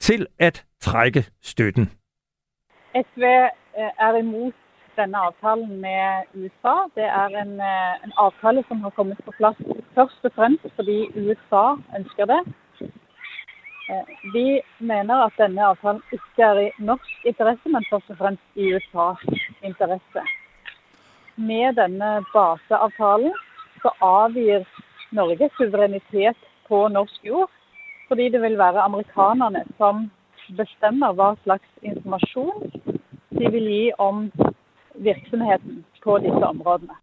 [0.00, 1.90] til at trække støtten.
[2.94, 3.22] SV
[3.76, 4.54] Eh, er imot
[4.96, 6.76] denne avtalen med USA.
[6.94, 9.58] Det er en, eh, en, avtale som har kommet på plass
[9.94, 12.40] først og fremst fordi USA ønsker det.
[13.90, 18.42] Eh, vi mener at denne avtalen ikke er i norsk interesse, men først og fremst
[18.54, 19.20] i USAs
[19.62, 20.24] interesse.
[21.36, 23.32] Med denne baseavtalen
[23.82, 24.64] så avgir
[25.12, 26.36] Norge suverenitet
[26.68, 27.50] på norsk jord,
[28.08, 30.10] fordi det vil være amerikanerne som
[30.56, 32.70] bestemmer hva slags informasjon
[33.38, 34.32] det vil gi om
[34.94, 36.94] virksomheten på disse områdene.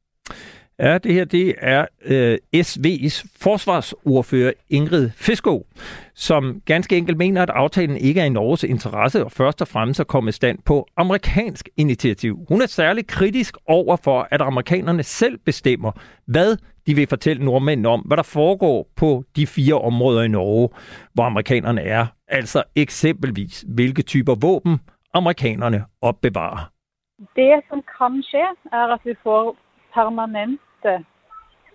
[0.79, 5.67] Ja, det her det er øh, SV's forsvarsordfører Ingrid Fisko,
[6.13, 9.99] som ganske enkelt mener, at aftalen ikke er i Norges interesse, og først og fremmest
[9.99, 12.45] er kommet stand på amerikansk initiativ.
[12.47, 15.91] Hun er særlig kritisk over for, at amerikanerne selv bestemmer,
[16.25, 16.57] hvad
[16.87, 20.69] de vil fortælle nordmændene om, hvad der foregår på de fire områder i Norge,
[21.13, 22.05] hvor amerikanerne er.
[22.27, 24.79] Altså eksempelvis, hvilke typer våben
[25.13, 26.69] amerikanerne opbevarer.
[27.35, 29.55] Det som kan skje, er at vi får
[29.93, 31.01] permanente øh,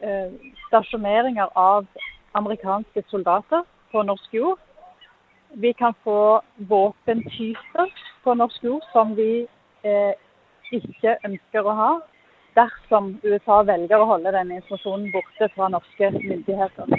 [0.09, 0.33] eh,
[0.69, 1.87] stasjoneringer av
[2.35, 3.63] amerikanske soldater
[3.93, 4.59] på norsk jord.
[5.55, 7.87] Vi kan få våpentyper
[8.25, 9.47] på norsk jord som vi
[9.85, 10.15] eh,
[10.73, 11.93] ikke ønsker å ha,
[12.59, 16.95] dersom USA velger å holde den informasjonen borte fra norske myndigheter.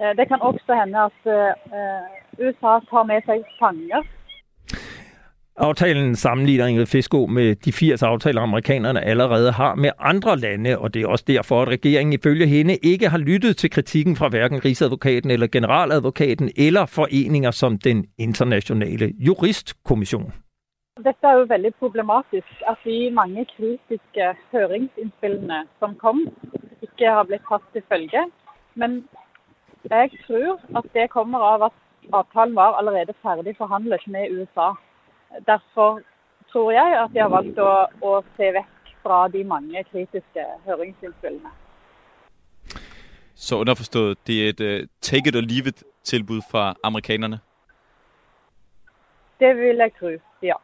[0.00, 4.06] Eh, det kan også hende at eh, eh USA tar med seg fanger
[5.56, 10.94] Aftalen sammenligner Ingrid Fisko med de 80 aftaler, amerikanerne allerede har med andre lande, og
[10.94, 14.64] det er også derfor, at regeringen ifølge hende ikke har lyttet til kritikken fra hverken
[14.64, 20.32] Rigsadvokaten eller Generaladvokaten eller foreninger som den internationale juristkommission.
[21.04, 26.28] Dette er jo veldig problematisk at de mange kritiske høringsinnspillene som kom,
[26.82, 28.22] ikke har blitt tatt til følge.
[28.74, 29.04] Men
[29.90, 31.76] jeg tror at det kommer av at
[32.12, 34.68] avtalen var allerede ferdig forhandlet med USA.
[35.46, 36.00] Derfor
[36.52, 37.72] tror jeg at de har valgt å,
[38.02, 41.52] å se vekk fra de mange kritiske høringsinnspillene.
[43.34, 47.38] Så underforstået, det er et uh, take it or leave it-tilbud fra amerikanerne?
[49.40, 50.10] Det vil jeg tro,
[50.42, 50.58] ja.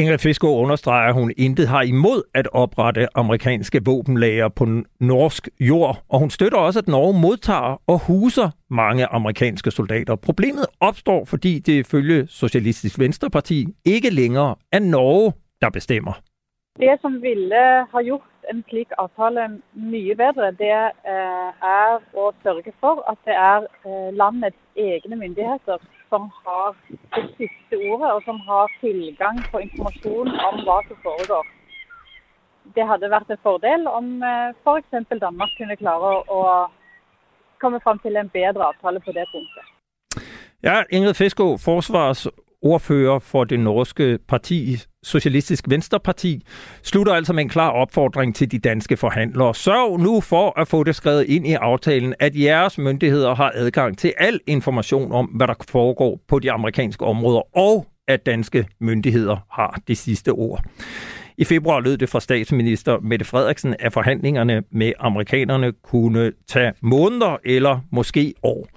[0.00, 4.64] Ingrid Fiskov understreger, at hun intet har imod at oprette amerikanske våbenlager på
[5.00, 10.16] norsk jord, og hun støtter også, at Norge modtager og huser mange amerikanske soldater.
[10.16, 16.12] Problemet opstår, fordi det ifølge Socialistisk Venstreparti ikke længere er Norge, der bestemmer.
[16.76, 22.72] Det, som ville ha gjort en slik avtale mye bedre, det er øh, å sørge
[22.80, 25.76] for at det er øh, landets egne myndigheter
[26.08, 26.76] som har
[27.16, 31.46] det siste ordet, og som har tilgang på informasjon om hva som foregår.
[32.76, 35.08] Det hadde vært en fordel om eh, f.eks.
[35.20, 36.40] Danmark kunne klare å
[37.60, 39.64] komme fram til en bedre avtale på det punktet.
[40.62, 44.60] Ja, Ingrid Fisko, forsvarsordfører for det norske parti
[45.08, 46.42] Socialistisk Venstreparti,
[46.82, 49.54] slutter altså med en klar opfordring til de danske forhandlere.
[49.54, 53.98] Sørg nu for at få det skrevet ind i aftalen, at jeres myndigheder har adgang
[53.98, 59.36] til al information om, hvad der foregår på de amerikanske områder, og at danske myndigheder
[59.52, 60.64] har det sidste ord.
[61.40, 67.36] I februar lød det fra statsminister Mette Frederiksen, at forhandlingerne med amerikanerne kunne tage måneder
[67.44, 68.68] eller måske år.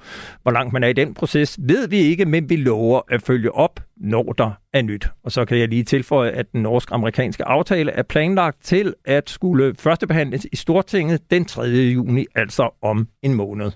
[0.43, 3.51] Hvor langt man er i den proces, ved vi ikke, men vi lover at følge
[3.51, 5.07] op, når der er nyt.
[5.23, 9.75] Og så kan jeg lige tilføje, at den norsk-amerikanske aftale er planlagt til at skulle
[9.79, 11.61] førstebehandles i Stortinget den 3.
[11.61, 13.71] juni, altså om en måned.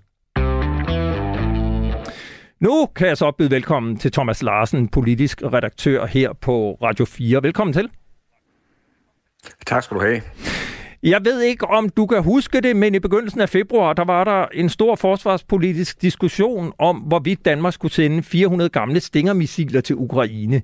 [2.59, 7.43] Nu kan jeg så byde velkommen til Thomas Larsen, politisk redaktør her på Radio 4.
[7.43, 7.89] Velkommen til.
[9.65, 10.21] Tak skal du have.
[11.05, 14.23] Jeg ved ikke, om du kan huske det, men i begyndelsen af februar, der var
[14.23, 20.61] der en stor forsvarspolitisk diskussion om, hvorvidt Danmark skulle sende 400 gamle stingermissiler til Ukraine.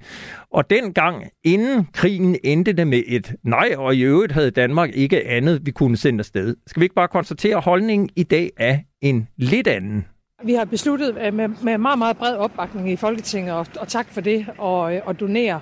[0.53, 5.27] Og dengang, inden krigen endte det med et nej, og i øvrigt havde Danmark ikke
[5.27, 6.55] andet, vi kunne sende afsted.
[6.67, 10.05] Skal vi ikke bare konstatere, at holdningen i dag er en lidt anden?
[10.43, 14.07] Vi har besluttet øh, med, med meget, meget bred opbakning i Folketinget, og, og tak
[14.09, 15.59] for det, og, øh, og donere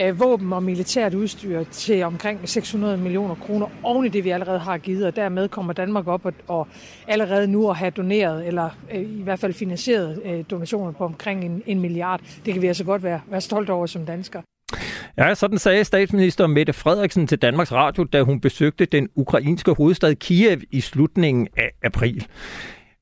[0.00, 4.58] øh, våben og militært udstyr til omkring 600 millioner kroner oven i det, vi allerede
[4.58, 6.68] har givet, og dermed kommer Danmark op og, og
[7.08, 11.44] allerede nu at have doneret, eller øh, i hvert fald finansieret øh, donationer på omkring
[11.44, 12.20] en, en milliard.
[12.44, 14.42] Det kan vi altså godt være, være stolte over som danskere.
[15.18, 20.14] Ja, sådan sagde statsminister Mette Frederiksen til Danmarks Radio, da hun besøgte den ukrainske hovedstad
[20.14, 22.26] Kiev i slutningen af april.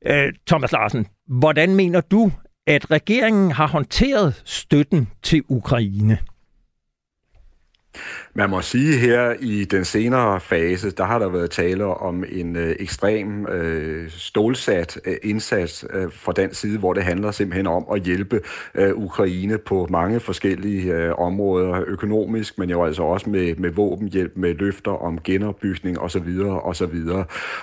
[0.06, 2.32] Øh, Thomas Larsen, hvordan mener du,
[2.66, 6.18] at regeringen har håndteret støtten til Ukraine?
[8.38, 12.56] Man må sige her i den senere fase, der har der været tale om en
[12.56, 17.86] øh, ekstrem øh, stålsat øh, indsats øh, fra den side, hvor det handler simpelthen om
[17.94, 18.40] at hjælpe
[18.74, 24.32] øh, Ukraine på mange forskellige øh, områder, økonomisk, men jo altså også med, med våbenhjælp,
[24.34, 26.40] med løfter om genopbygning osv.
[26.62, 26.96] osv.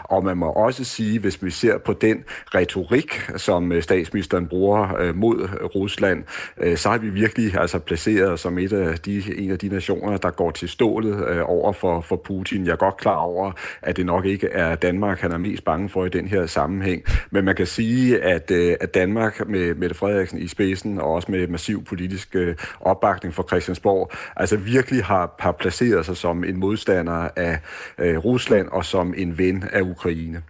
[0.04, 2.24] Og man må også sige, hvis vi ser på den
[2.56, 6.24] retorik, som øh, statsministeren bruger øh, mod Rusland,
[6.58, 10.18] øh, så har vi virkelig altså placeret som et af de, en af de nationer,
[10.18, 12.66] der går til stålet øh, over for, for Putin.
[12.66, 13.52] Jeg er godt klar over,
[13.82, 17.04] at det nok ikke er Danmark, han er mest bange for i den her sammenhæng.
[17.32, 21.32] Men man kan sige, at, øh, at Danmark med Mette Frederiksen i spidsen, og også
[21.32, 26.58] med massiv politisk øh, opbakning fra Christiansborg, altså virkelig har, har placeret sig som en
[26.58, 27.60] modstander af
[27.98, 30.42] øh, Rusland og som en ven af Ukraine.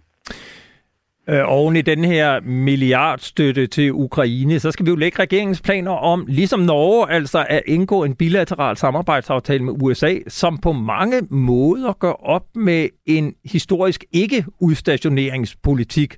[1.28, 6.24] Øh, oven i den her milliardstøtte til Ukraine, så skal vi jo lægge regeringsplaner om,
[6.28, 12.26] ligesom Norge, altså at indgå en bilateral samarbejdsaftale med USA, som på mange måder gør
[12.26, 16.16] op med en historisk ikke-udstationeringspolitik.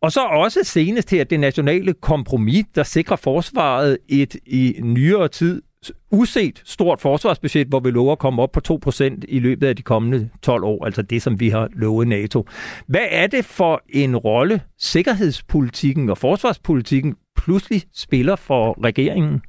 [0.00, 5.62] Og så også senest her det nationale kompromis, der sikrer forsvaret et i nyere tid
[6.10, 9.82] uset stort forsvarsbudget, hvor vi lover at komme op på 2% i løbet af de
[9.82, 12.46] kommende 12 år, altså det, som vi har lovet NATO.
[12.86, 19.42] Hvad er det for en rolle sikkerhedspolitikken og forsvarspolitikken pludselig spiller for regeringen?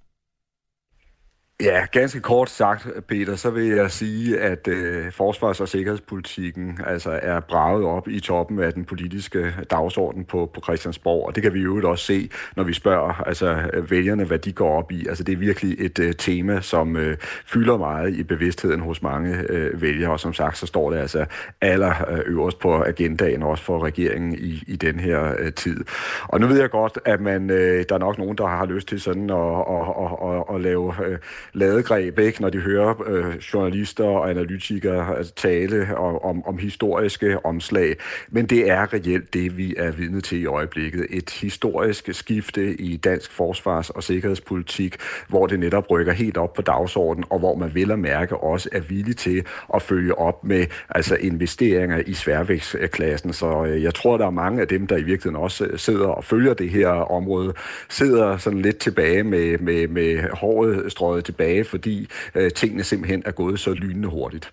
[1.64, 7.20] Ja, ganske kort sagt, Peter, så vil jeg sige, at øh, forsvars- og sikkerhedspolitikken altså
[7.22, 11.53] er braget op i toppen af den politiske dagsorden på, på Christiansborg, og det kan
[11.53, 15.07] vi jo også se, når vi spørger altså, vælgerne, hvad de går op i.
[15.07, 19.38] Altså, det er virkelig et øh, tema, som øh, fylder meget i bevidstheden hos mange
[19.49, 21.26] øh, vælgere, og som sagt, så står det altså
[21.61, 25.86] aller øh, øverst på agendaen, også for regeringen i, i den her øh, tid.
[26.28, 28.88] Og nu ved jeg godt, at man, øh, der er nok nogen, der har lyst
[28.88, 31.18] til sådan at, at, at, at, at lave øh,
[31.54, 37.45] ladegreb, ikke, når de hører øh, journalister og analytikere altså, tale om, om, om historiske
[37.45, 37.95] omslag.
[38.30, 41.08] Men det er reelt det, vi er vidne til i øjeblikket.
[41.10, 44.97] Et historisk skifte i dansk forsvars- og sikkerhedspolitik,
[45.28, 48.70] hvor det netop rykker helt op på dagsordenen, og hvor man vil at mærke også
[48.72, 53.34] er villig til at følge op med altså investeringer i sværvægtsklassen.
[53.34, 56.24] Så øh, jeg tror, der er mange af dem, der i virkeligheden også sidder og
[56.24, 57.54] følger det her område,
[57.89, 63.32] sidder sådan lidt tilbage med, med, med håret strøget tilbage, fordi øh, tingene simpelthen er
[63.32, 64.52] gået så lynende hurtigt.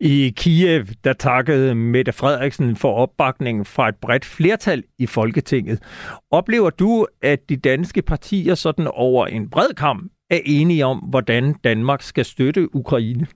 [0.00, 5.82] I Kiev, der takkede Mette Frederiksen for opbakningen fra et bredt flertal i Folketinget.
[6.30, 11.54] Oplever du, at de danske partier sådan over en bred kamp er enige om, hvordan
[11.64, 13.26] Danmark skal støtte Ukraine?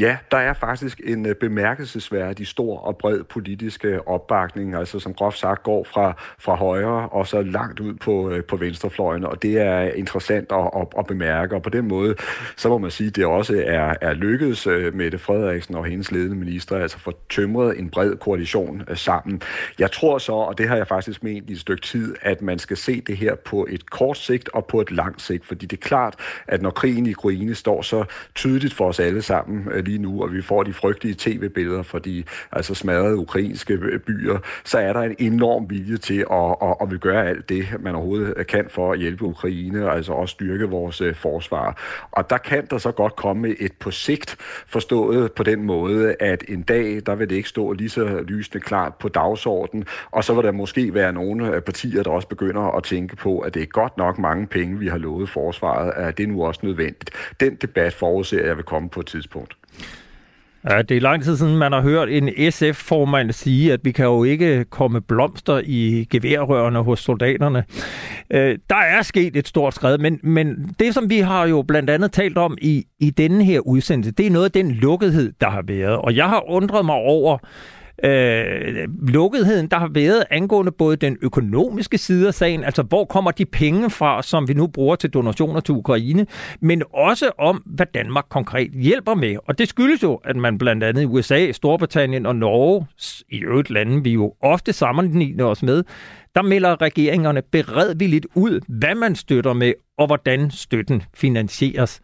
[0.00, 5.14] Ja, der er faktisk en øh, bemærkelsesværdig stor og bred politisk øh, opbakning, altså som
[5.14, 9.42] groft sagt går fra, fra højre og så langt ud på, øh, på venstrefløjen, og
[9.42, 12.14] det er interessant at, at, at bemærke, og på den måde,
[12.56, 16.36] så må man sige, at det også er, er lykkedes med Frederiksen og hendes ledende
[16.36, 19.42] minister, altså få tømret en bred koalition sammen.
[19.78, 22.58] Jeg tror så, og det har jeg faktisk ment i et stykke tid, at man
[22.58, 25.76] skal se det her på et kort sigt og på et langt sigt, fordi det
[25.76, 26.14] er klart,
[26.46, 30.32] at når krigen i Ukraine står så tydeligt for os alle sammen, lige nu, og
[30.32, 35.00] vi får de frygtelige tv-billeder fra de altså smadrede ukrainske øh, byer, så er der
[35.00, 38.66] en enorm vilje til at, at, at vil gøre alt det, man overhovedet øh, kan
[38.68, 41.78] for at hjælpe Ukraine, altså også styrke vores øh, forsvar.
[42.10, 44.36] Og der kan der så godt komme et på sigt
[44.66, 48.60] forstået på den måde, at en dag, der vil det ikke stå lige så lysende
[48.60, 52.82] klart på dagsordenen, og så vil der måske være nogle partier, der også begynder at
[52.84, 56.28] tænke på, at det er godt nok mange penge, vi har lovet forsvaret, at det
[56.28, 57.10] nu også nødvendigt.
[57.40, 59.56] Den debat forudser jeg vil komme på et tidspunkt.
[60.70, 64.04] Ja, det er lang tid siden, man har hørt en SF-formand sige, at vi kan
[64.04, 67.64] jo ikke komme blomster i geværrørene hos soldaterne.
[68.30, 71.90] Øh, der er sket et stort skridt, men, men det, som vi har jo blandt
[71.90, 75.50] andet talt om i, i denne her udsendelse, det er noget af den lukkethed, der
[75.50, 75.96] har været.
[75.96, 77.38] Og jeg har undret mig over,
[78.04, 83.30] øh, lukketheden, der har været angående både den økonomiske side af sagen, altså hvor kommer
[83.30, 86.26] de penge fra, som vi nu bruger til donationer til Ukraine,
[86.60, 89.36] men også om, hvad Danmark konkret hjælper med.
[89.46, 92.86] Og det skyldes jo, at man blandt andet i USA, Storbritannien og Norge,
[93.30, 95.84] i øvrigt lande, vi jo ofte sammenligner os med,
[96.34, 102.00] der melder regeringerne beredvilligt ud, hvad man støtter med, og hvordan støtten finansieres.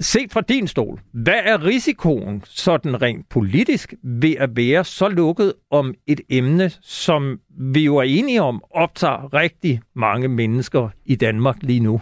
[0.00, 5.54] Set fra din stol, hvad er risikoen sådan rent politisk ved at være så lukket
[5.70, 11.56] om et emne, som vi jo er enige om, optager rigtig mange mennesker i Danmark
[11.60, 12.00] lige nu?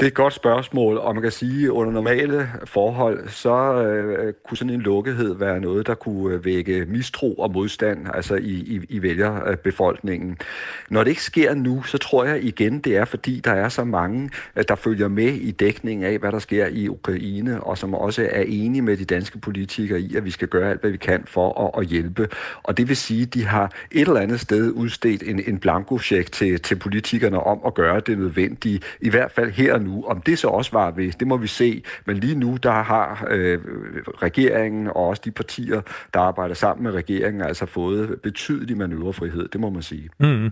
[0.00, 4.34] Det er et godt spørgsmål, og man kan sige, at under normale forhold, så øh,
[4.48, 8.50] kunne sådan en lukkethed være noget, der kunne øh, vække mistro og modstand altså i,
[8.50, 10.38] i, i vælgerbefolkningen.
[10.90, 13.84] Når det ikke sker nu, så tror jeg igen, det er fordi, der er så
[13.84, 17.94] mange, øh, der følger med i dækningen af, hvad der sker i Ukraine, og som
[17.94, 20.96] også er enige med de danske politikere i, at vi skal gøre alt, hvad vi
[20.96, 22.28] kan for at, at hjælpe.
[22.62, 26.32] Og det vil sige, at de har et eller andet sted udstedt en, en blankocheck
[26.32, 29.87] til, til politikerne om at gøre det nødvendige, i hvert fald her nu.
[30.06, 31.82] Om det så også var ved, det må vi se.
[32.06, 33.58] Men lige nu, der har øh,
[34.22, 35.80] regeringen og også de partier,
[36.14, 40.08] der arbejder sammen med regeringen, altså fået betydelig manøvrefrihed, det må man sige.
[40.18, 40.50] Mm.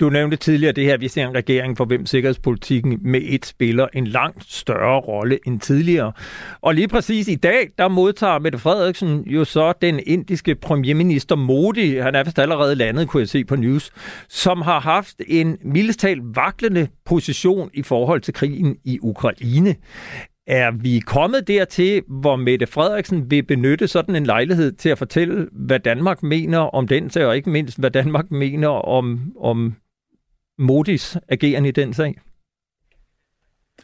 [0.00, 3.88] Du nævnte tidligere det her, vi ser en regering, for hvem sikkerhedspolitikken med et spiller
[3.92, 6.12] en langt større rolle end tidligere.
[6.60, 11.96] Og lige præcis i dag, der modtager Mette Frederiksen jo så den indiske premierminister Modi,
[11.96, 13.90] han er vist allerede landet, kunne jeg se på news,
[14.28, 19.74] som har haft en mildestalt vaklende position i forhold til krigen i Ukraine.
[20.46, 25.48] Er vi kommet dertil, hvor Mette Frederiksen vil benytte sådan en lejlighed til at fortælle,
[25.52, 29.74] hvad Danmark mener om den sag, og ikke mindst, hvad Danmark mener om, om
[30.58, 32.14] Modis ageren i den sag?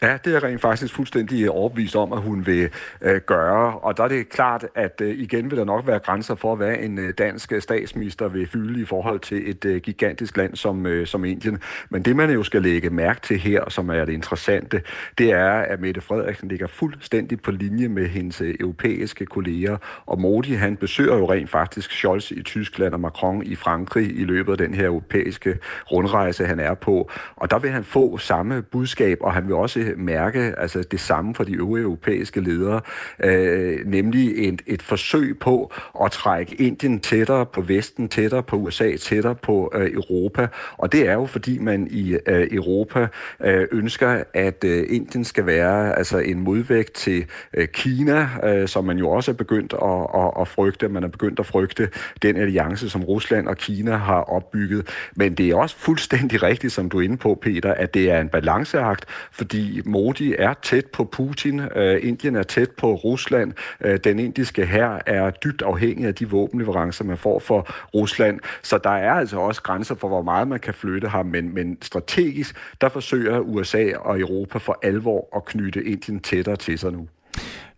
[0.02, 2.70] Ja, det er rent faktisk fuldstændig øh, overbevist om, at hun vil
[3.02, 3.78] øh, gøre.
[3.78, 6.76] Og der er det klart, at øh, igen vil der nok være grænser for, hvad
[6.80, 10.86] en øh, dansk øh, statsminister vil fylde i forhold til et øh, gigantisk land som,
[10.86, 11.58] øh, som Indien.
[11.90, 14.82] Men det, man jo skal lægge mærke til her, som er det interessante,
[15.18, 19.76] det er, at Mette Frederiksen ligger fuldstændig på linje med hendes øh, europæiske kolleger.
[20.06, 24.24] Og Modi, han besøger jo rent faktisk Scholz i Tyskland og Macron i Frankrig i
[24.24, 25.58] løbet af den her europæiske
[25.92, 27.10] rundrejse, han er på.
[27.36, 31.34] Og der vil han få samme budskab, og han vil også mærke altså det samme
[31.34, 32.80] for de øvrige europæiske ledere,
[33.24, 35.72] øh, nemlig et, et forsøg på
[36.04, 40.48] at trække Indien tættere på Vesten, tættere på USA, tættere på øh, Europa.
[40.78, 43.08] Og det er jo fordi man i øh, Europa
[43.44, 47.24] øh, ønsker, at øh, Indien skal være altså en modvægt til
[47.54, 50.88] øh, Kina, øh, som man jo også er begyndt at, at, at frygte.
[50.88, 51.88] Man er begyndt at frygte
[52.22, 54.88] den alliance, som Rusland og Kina har opbygget.
[55.14, 58.20] Men det er også fuldstændig rigtigt, som du er inde på, Peter, at det er
[58.20, 63.98] en balanceakt, fordi Modi er tæt på Putin, øh, Indien er tæt på Rusland, øh,
[64.04, 68.90] den indiske her er dybt afhængig af de våbenleverancer, man får for Rusland, så der
[68.90, 72.88] er altså også grænser for, hvor meget man kan flytte ham, men, men strategisk, der
[72.88, 77.08] forsøger USA og Europa for alvor at knytte Indien tættere til sig nu.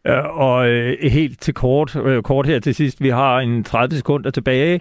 [0.07, 3.97] Øh, og øh, helt til kort, øh, kort her til sidst, vi har en 30
[3.97, 4.81] sekunder tilbage.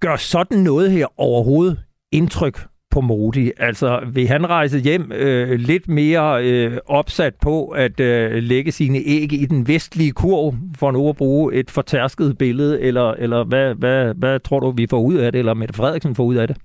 [0.00, 1.78] Gør sådan noget her overhovedet
[2.12, 2.58] indtryk
[2.90, 3.52] på Modi?
[3.56, 8.98] Altså, vil han rejse hjem øh, lidt mere øh, opsat på at øh, lægge sine
[8.98, 13.74] æg i den vestlige kurv, for nu at bruge et fortærsket billede, eller, eller hvad,
[13.74, 16.48] hvad, hvad tror du, vi får ud af det, eller Mette Frederiksen får ud af
[16.48, 16.56] det?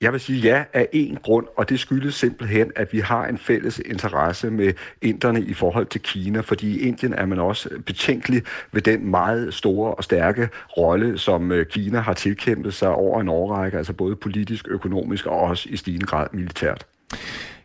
[0.00, 3.38] Jeg vil sige ja af én grund, og det skyldes simpelthen, at vi har en
[3.38, 4.72] fælles interesse med
[5.02, 8.42] inderne i forhold til Kina, fordi i Indien er man også betænkelig
[8.72, 13.28] ved den meget store og stærke rolle, som øh, Kina har tilkæmpet sig over en
[13.28, 16.86] årrække, altså både politisk, økonomisk og også i stigende grad militært.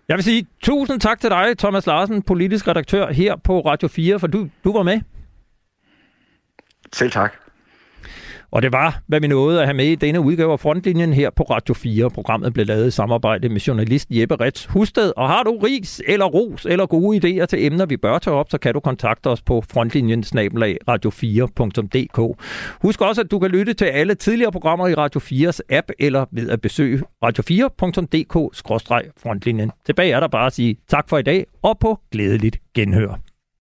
[0.07, 4.19] Jeg vil sige tusind tak til dig, Thomas Larsen, politisk redaktør her på Radio 4,
[4.19, 5.01] for du, du var med.
[6.93, 7.42] Selv tak.
[8.53, 11.29] Og det var, hvad vi nåede at have med i denne udgave af Frontlinjen her
[11.29, 12.09] på Radio 4.
[12.09, 15.13] Programmet blev lavet i samarbejde med journalist Jeppe Rets Husted.
[15.17, 18.49] Og har du ris eller ros eller gode idéer til emner, vi bør tage op,
[18.49, 22.41] så kan du kontakte os på frontlinjen radio4.dk.
[22.81, 26.25] Husk også, at du kan lytte til alle tidligere programmer i Radio 4's app eller
[26.31, 29.71] ved at besøge radio4.dk-frontlinjen.
[29.85, 33.32] Tilbage er der bare at sige tak for i dag og på glædeligt genhør.